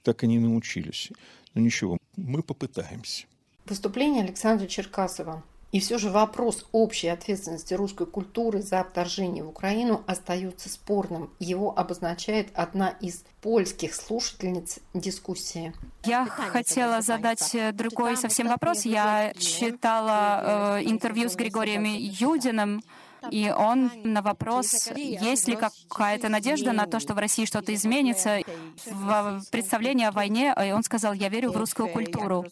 так 0.04 0.22
и 0.22 0.28
не 0.28 0.38
научились. 0.38 1.10
Но 1.54 1.60
ничего, 1.60 1.98
мы 2.14 2.44
попытаемся. 2.44 3.26
Выступление 3.64 4.22
Александра 4.22 4.68
Черкасова. 4.68 5.42
И 5.76 5.78
все 5.78 5.98
же 5.98 6.08
вопрос 6.08 6.64
общей 6.72 7.08
ответственности 7.08 7.74
русской 7.74 8.06
культуры 8.06 8.62
за 8.62 8.82
вторжение 8.82 9.44
в 9.44 9.50
Украину 9.50 10.02
остается 10.06 10.70
спорным. 10.70 11.28
Его 11.38 11.78
обозначает 11.78 12.48
одна 12.54 12.88
из 12.88 13.24
польских 13.42 13.94
слушательниц 13.94 14.78
дискуссии. 14.94 15.74
Я 16.06 16.24
хотела 16.24 17.02
задать 17.02 17.54
другой 17.74 18.16
совсем 18.16 18.48
вопрос. 18.48 18.86
Я 18.86 19.34
читала 19.34 20.78
э, 20.78 20.84
интервью 20.84 21.28
с 21.28 21.36
Григорием 21.36 21.84
Юдиным, 21.84 22.82
и 23.30 23.50
он 23.50 23.90
на 24.04 24.22
вопрос, 24.22 24.88
есть 24.94 25.48
ли 25.48 25.56
какая-то 25.56 26.28
надежда 26.28 26.72
на 26.72 26.86
то, 26.86 27.00
что 27.00 27.14
в 27.14 27.18
России 27.18 27.44
что-то 27.44 27.74
изменится, 27.74 28.40
в 28.86 29.42
представлении 29.50 30.06
о 30.06 30.12
войне, 30.12 30.54
и 30.66 30.72
он 30.72 30.82
сказал, 30.82 31.12
я 31.12 31.28
верю 31.28 31.52
в 31.52 31.56
русскую 31.56 31.88
культуру. 31.88 32.44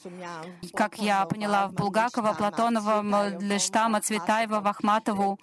Как 0.74 0.98
я 0.98 1.24
поняла, 1.26 1.68
в 1.68 1.72
Булгакова, 1.72 2.34
Платонова, 2.34 3.02
Мандельштама, 3.02 4.00
Цветаева, 4.00 4.60
Вахматову 4.60 5.38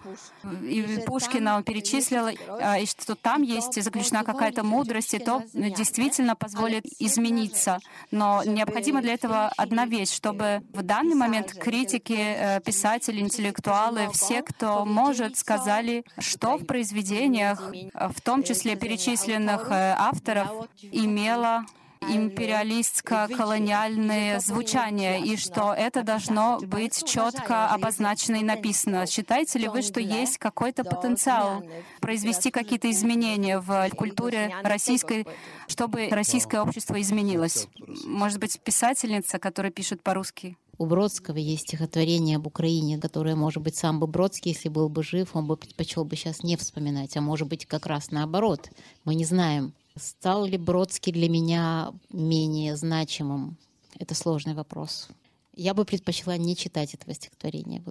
и 0.62 1.02
Пушкина 1.06 1.56
он 1.56 1.64
перечислил, 1.64 2.28
и 2.28 2.86
что 2.86 3.14
там 3.14 3.42
есть 3.42 3.82
заключена 3.82 4.24
какая-то 4.24 4.64
мудрость, 4.64 5.14
и 5.14 5.18
то 5.18 5.42
действительно 5.52 6.36
позволит 6.36 6.84
измениться. 6.98 7.78
Но 8.10 8.42
необходима 8.44 9.02
для 9.02 9.14
этого 9.14 9.52
одна 9.56 9.86
вещь, 9.86 10.12
чтобы 10.12 10.62
в 10.72 10.82
данный 10.82 11.14
момент 11.14 11.52
критики, 11.54 12.16
э, 12.18 12.60
писатели, 12.60 13.20
интеллектуалы, 13.20 14.08
все, 14.12 14.42
кто 14.42 14.84
может 14.84 15.21
может, 15.22 15.38
сказали, 15.38 16.04
что 16.18 16.56
в 16.56 16.66
произведениях, 16.66 17.72
в 17.94 18.20
том 18.20 18.42
числе 18.42 18.76
перечисленных 18.76 19.70
э, 19.70 19.94
авторов, 19.96 20.68
имело 20.80 21.64
империалистско-колониальное 22.00 24.40
звучание, 24.40 25.24
и 25.24 25.36
что 25.36 25.72
это 25.72 26.02
должно 26.02 26.58
быть 26.60 27.04
четко 27.06 27.68
обозначено 27.68 28.34
и 28.36 28.42
написано. 28.42 29.06
Считаете 29.06 29.60
ли 29.60 29.68
вы, 29.68 29.82
что 29.82 30.00
есть 30.00 30.38
какой-то 30.38 30.82
потенциал 30.82 31.62
произвести 32.00 32.50
какие-то 32.50 32.90
изменения 32.90 33.60
в 33.60 33.88
культуре 33.90 34.52
российской, 34.64 35.28
чтобы 35.68 36.08
российское 36.10 36.60
общество 36.60 37.00
изменилось? 37.00 37.68
Может 38.04 38.40
быть, 38.40 38.58
писательница, 38.60 39.38
которая 39.38 39.70
пишет 39.70 40.02
по-русски? 40.02 40.56
У 40.78 40.86
Бродского 40.86 41.36
есть 41.36 41.64
стихотворение 41.68 42.36
об 42.36 42.46
Украине, 42.46 42.98
которое, 42.98 43.36
может 43.36 43.62
быть, 43.62 43.76
сам 43.76 44.00
бы 44.00 44.06
Бродский, 44.06 44.52
если 44.52 44.68
был 44.68 44.88
бы 44.88 45.02
жив, 45.02 45.36
он 45.36 45.46
бы 45.46 45.56
предпочел 45.56 46.04
бы 46.04 46.16
сейчас 46.16 46.42
не 46.42 46.56
вспоминать, 46.56 47.16
а 47.16 47.20
может 47.20 47.46
быть, 47.48 47.66
как 47.66 47.86
раз 47.86 48.10
наоборот. 48.10 48.70
Мы 49.04 49.14
не 49.14 49.24
знаем, 49.24 49.74
стал 49.96 50.46
ли 50.46 50.56
Бродский 50.56 51.12
для 51.12 51.28
меня 51.28 51.92
менее 52.10 52.76
значимым. 52.76 53.58
Это 53.98 54.14
сложный 54.14 54.54
вопрос. 54.54 55.08
Я 55.54 55.74
бы 55.74 55.84
предпочла 55.84 56.38
не 56.38 56.56
читать 56.56 56.94
этого 56.94 57.12
стихотворения. 57.14 57.82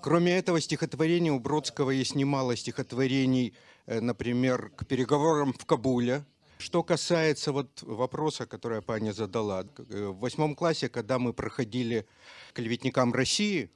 Кроме 0.00 0.36
этого 0.36 0.60
стихотворения 0.60 1.32
у 1.32 1.40
Бродского 1.40 1.90
есть 1.90 2.14
немало 2.14 2.56
стихотворений, 2.56 3.54
э, 3.86 4.00
например, 4.00 4.70
к 4.76 4.86
переговорам 4.86 5.52
в 5.52 5.64
Кабуле. 5.64 6.24
Что 6.58 6.82
касается 6.82 7.52
вот 7.52 7.82
вопроса, 7.82 8.44
который 8.44 8.82
паня 8.82 9.12
задала, 9.12 9.64
э, 9.90 10.06
в 10.06 10.18
восьмом 10.18 10.56
классе, 10.56 10.88
когда 10.88 11.18
мы 11.18 11.32
проходили 11.32 12.04
клеветникам 12.52 13.12
России, 13.12 13.70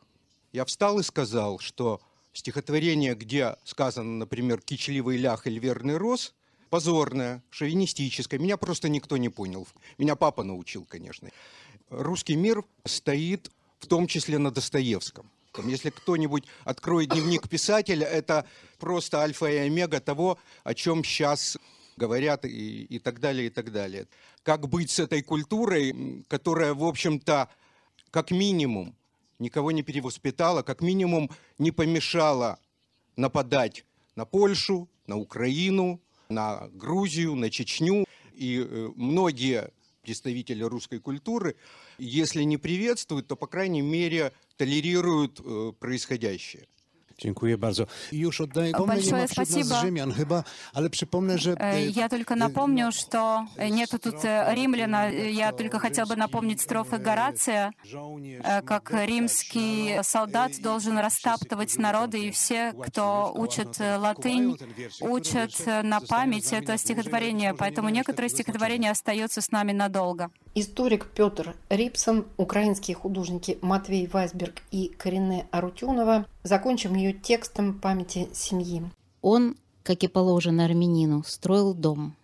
я 0.52 0.64
встал 0.64 0.98
и 0.98 1.04
сказал, 1.04 1.60
что 1.60 2.00
стихотворение, 2.32 3.14
где 3.14 3.56
сказано, 3.64 4.18
например, 4.18 4.60
«кичливый 4.60 5.16
лях 5.16 5.46
или 5.46 5.60
верный 5.60 5.96
роз», 5.96 6.34
позорное, 6.70 7.42
шовинистическое. 7.50 8.40
Меня 8.40 8.56
просто 8.56 8.88
никто 8.88 9.16
не 9.16 9.28
понял. 9.28 9.68
Меня 9.98 10.16
папа 10.16 10.42
научил, 10.42 10.84
конечно. 10.84 11.28
Русский 11.88 12.34
мир 12.34 12.64
стоит 12.84 13.50
в 13.78 13.86
том 13.86 14.06
числе 14.06 14.38
на 14.38 14.50
Достоевском. 14.50 15.30
Если 15.64 15.90
кто-нибудь 15.90 16.44
откроет 16.64 17.10
дневник 17.10 17.48
писателя, 17.48 18.06
это 18.06 18.46
просто 18.78 19.20
альфа 19.20 19.46
и 19.46 19.56
омега 19.56 20.00
того, 20.00 20.38
о 20.64 20.74
чем 20.74 21.04
сейчас 21.04 21.58
говорят 21.96 22.44
и, 22.44 22.84
и 22.84 22.98
так 22.98 23.20
далее, 23.20 23.46
и 23.46 23.50
так 23.50 23.72
далее. 23.72 24.06
Как 24.42 24.68
быть 24.68 24.90
с 24.90 24.98
этой 24.98 25.22
культурой, 25.22 26.24
которая, 26.28 26.74
в 26.74 26.84
общем-то, 26.84 27.48
как 28.10 28.30
минимум, 28.30 28.94
никого 29.38 29.70
не 29.72 29.82
перевоспитала, 29.82 30.62
как 30.62 30.80
минимум 30.80 31.30
не 31.58 31.70
помешала 31.70 32.58
нападать 33.16 33.84
на 34.16 34.24
Польшу, 34.24 34.88
на 35.06 35.16
Украину, 35.16 36.00
на 36.28 36.68
Грузию, 36.74 37.34
на 37.34 37.50
Чечню. 37.50 38.04
И 38.34 38.58
э, 38.58 38.90
многие 38.96 39.70
представители 40.02 40.62
русской 40.62 40.98
культуры, 40.98 41.56
если 41.98 42.42
не 42.42 42.56
приветствуют, 42.56 43.28
то, 43.28 43.36
по 43.36 43.46
крайней 43.46 43.82
мере, 43.82 44.32
толерируют 44.56 45.40
э, 45.40 45.72
происходящее. 45.78 46.66
Dziękuję 47.18 47.58
bardzo. 47.58 47.86
Już 48.12 48.40
oddaję 48.40 48.72
ma 48.86 48.96
wśród 48.96 49.50
nas 49.50 49.80
Rzymian 49.80 50.12
chyba, 50.12 50.44
ale 50.74 50.90
przypомнę, 50.90 51.38
że... 51.38 51.56
Я 51.90 52.08
только 52.08 52.36
напомню, 52.36 52.92
что 52.92 53.46
нету 53.70 53.98
тут 53.98 54.14
римляна. 54.48 55.08
Я 55.10 55.52
только 55.52 55.78
хотел 55.78 56.06
бы 56.06 56.16
напомнить 56.16 56.60
строфы 56.60 56.98
Горация, 56.98 57.72
как 58.64 58.90
римский 58.90 60.02
солдат 60.02 60.52
должен 60.60 60.98
растаптывать 60.98 61.78
народы, 61.78 62.28
и 62.28 62.30
все, 62.30 62.72
кто 62.72 63.32
учат 63.34 63.78
латынь, 63.78 64.56
учат 65.00 65.52
на 65.66 66.00
память 66.00 66.52
это 66.52 66.78
стихотворение. 66.78 67.54
Поэтому 67.54 67.88
некоторые 67.88 68.30
стихотворения 68.30 68.90
остаются 68.90 69.40
с 69.40 69.50
нами 69.50 69.72
надолго. 69.72 70.30
Историк 70.54 71.06
Петр 71.14 71.56
Рипсон, 71.70 72.26
украинские 72.36 72.94
художники 72.94 73.58
Матвей 73.62 74.06
Вайсберг 74.06 74.62
и 74.70 74.88
Корине 74.88 75.46
Арутюнова. 75.50 76.26
Закончим 76.42 76.94
ее 76.94 77.14
текстом 77.14 77.80
памяти 77.80 78.28
семьи. 78.34 78.82
Он, 79.22 79.56
как 79.82 80.04
и 80.04 80.08
положено 80.08 80.66
армянину, 80.66 81.22
строил 81.26 81.72
дом 81.72 82.14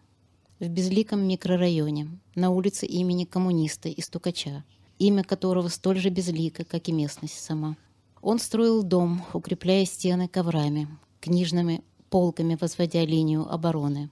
в 0.60 0.68
безликом 0.68 1.26
микрорайоне 1.26 2.08
на 2.34 2.50
улице 2.50 2.84
имени 2.84 3.24
коммуниста 3.24 3.88
и 3.88 3.98
стукача, 4.02 4.62
имя 4.98 5.24
которого 5.24 5.68
столь 5.68 5.98
же 5.98 6.10
безлико, 6.10 6.66
как 6.66 6.88
и 6.88 6.92
местность 6.92 7.42
сама. 7.42 7.78
Он 8.20 8.38
строил 8.38 8.82
дом, 8.82 9.24
укрепляя 9.32 9.86
стены 9.86 10.28
коврами, 10.28 10.86
книжными 11.22 11.82
полками 12.10 12.58
возводя 12.60 13.06
линию 13.06 13.50
обороны. 13.50 14.10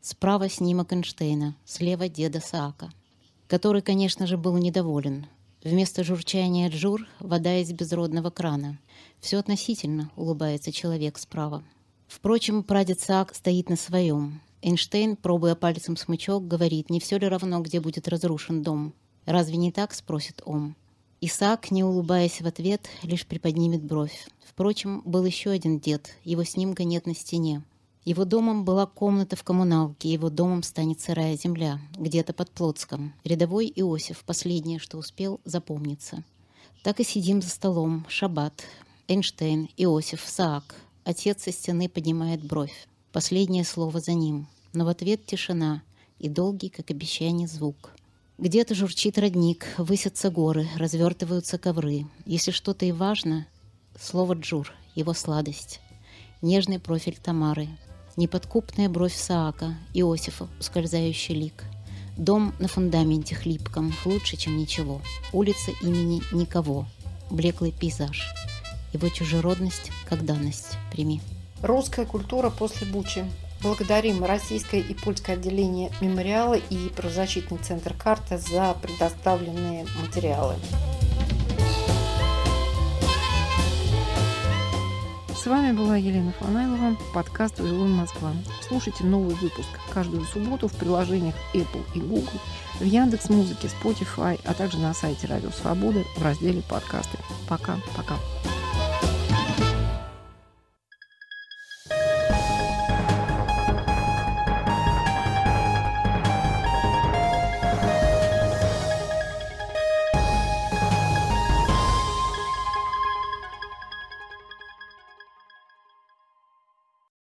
Справа 0.00 0.48
снимок 0.48 0.92
Эйнштейна, 0.92 1.54
слева 1.64 2.08
деда 2.08 2.40
Саака— 2.40 2.90
который, 3.52 3.82
конечно 3.82 4.26
же, 4.26 4.38
был 4.38 4.56
недоволен. 4.56 5.26
Вместо 5.62 6.04
журчания 6.04 6.70
джур— 6.70 7.06
вода 7.20 7.58
из 7.58 7.70
безродного 7.70 8.30
крана. 8.30 8.78
Все 9.20 9.36
относительно, 9.36 10.10
улыбается 10.16 10.72
человек 10.72 11.18
справа. 11.18 11.62
Впрочем, 12.06 12.62
прадед 12.62 13.00
Саак 13.00 13.34
стоит 13.34 13.68
на 13.68 13.76
своем. 13.76 14.40
Эйнштейн, 14.62 15.16
пробуя 15.16 15.54
пальцем 15.54 15.98
смычок, 15.98 16.48
говорит, 16.48 16.88
не 16.88 16.98
все 16.98 17.18
ли 17.18 17.28
равно, 17.28 17.60
где 17.60 17.78
будет 17.78 18.08
разрушен 18.08 18.62
дом. 18.62 18.94
«Разве 19.26 19.58
не 19.58 19.70
так?»— 19.70 19.92
спросит 19.92 20.40
он. 20.46 20.74
Исаак, 21.20 21.70
не 21.70 21.84
улыбаясь 21.84 22.40
в 22.40 22.46
ответ, 22.46 22.88
лишь 23.02 23.26
приподнимет 23.26 23.84
бровь. 23.84 24.28
Впрочем, 24.46 25.02
был 25.04 25.26
еще 25.26 25.50
один 25.50 25.78
дед, 25.78 26.16
его 26.24 26.42
снимка 26.44 26.84
нет 26.84 27.04
на 27.04 27.14
стене. 27.14 27.62
Его 28.04 28.24
домом 28.24 28.64
была 28.64 28.86
комната 28.86 29.36
в 29.36 29.44
коммуналке, 29.44 30.12
его 30.12 30.28
домом 30.28 30.64
станет 30.64 31.00
сырая 31.00 31.36
земля, 31.36 31.80
где-то 31.96 32.32
под 32.32 32.50
Плотском. 32.50 33.14
Рядовой 33.22 33.72
Иосиф, 33.76 34.24
последнее, 34.24 34.80
что 34.80 34.98
успел, 34.98 35.40
запомниться. 35.44 36.24
Так 36.82 36.98
и 36.98 37.04
сидим 37.04 37.40
за 37.40 37.48
столом. 37.48 38.04
Шаббат, 38.08 38.64
Эйнштейн, 39.06 39.68
Иосиф, 39.76 40.24
Саак. 40.26 40.74
Отец 41.04 41.44
со 41.44 41.52
стены 41.52 41.88
поднимает 41.88 42.42
бровь. 42.44 42.88
Последнее 43.12 43.64
слово 43.64 44.00
за 44.00 44.14
ним. 44.14 44.48
Но 44.72 44.84
в 44.84 44.88
ответ 44.88 45.24
тишина 45.24 45.82
и 46.18 46.28
долгий, 46.28 46.70
как 46.70 46.90
обещание, 46.90 47.46
звук. 47.46 47.92
Где-то 48.38 48.74
журчит 48.74 49.16
родник, 49.16 49.66
высятся 49.78 50.28
горы, 50.28 50.66
развертываются 50.76 51.56
ковры. 51.56 52.06
Если 52.26 52.50
что-то 52.50 52.84
и 52.84 52.90
важно, 52.90 53.46
слово 54.00 54.34
«джур», 54.34 54.72
его 54.96 55.12
сладость. 55.12 55.80
Нежный 56.40 56.80
профиль 56.80 57.18
Тамары, 57.22 57.68
неподкупная 58.16 58.88
бровь 58.88 59.14
Саака, 59.14 59.74
Иосифа, 59.94 60.48
ускользающий 60.60 61.34
лик. 61.34 61.64
Дом 62.16 62.54
на 62.58 62.68
фундаменте 62.68 63.34
хлипком, 63.34 63.92
лучше, 64.04 64.36
чем 64.36 64.56
ничего. 64.56 65.00
Улица 65.32 65.72
имени 65.80 66.22
никого, 66.32 66.86
блеклый 67.30 67.72
пейзаж. 67.72 68.22
Его 68.92 69.08
чужеродность 69.08 69.90
как 70.08 70.24
данность 70.24 70.76
прими. 70.90 71.20
Русская 71.62 72.04
культура 72.04 72.50
после 72.50 72.86
Бучи. 72.86 73.24
Благодарим 73.62 74.24
российское 74.24 74.80
и 74.80 74.92
польское 74.92 75.36
отделение 75.36 75.92
мемориала 76.00 76.54
и 76.54 76.88
правозащитный 76.88 77.58
центр 77.58 77.94
«Карта» 77.94 78.36
за 78.36 78.74
предоставленные 78.82 79.86
материалы. 80.02 80.56
С 85.42 85.46
вами 85.46 85.72
была 85.72 85.96
Елена 85.96 86.32
Фанайлова, 86.38 86.96
подкаст 87.12 87.58
«Вавилон 87.58 87.90
Москва». 87.90 88.30
Слушайте 88.60 89.02
новый 89.02 89.34
выпуск 89.34 89.68
каждую 89.92 90.24
субботу 90.24 90.68
в 90.68 90.72
приложениях 90.76 91.34
Apple 91.52 91.84
и 91.96 92.00
Google, 92.00 92.38
в 92.78 92.84
Яндекс 92.84 93.28
Музыке, 93.28 93.66
Spotify, 93.66 94.38
а 94.44 94.54
также 94.54 94.78
на 94.78 94.94
сайте 94.94 95.26
Радио 95.26 95.50
Свободы 95.50 96.04
в 96.16 96.22
разделе 96.22 96.62
«Подкасты». 96.68 97.18
Пока-пока. 97.48 98.14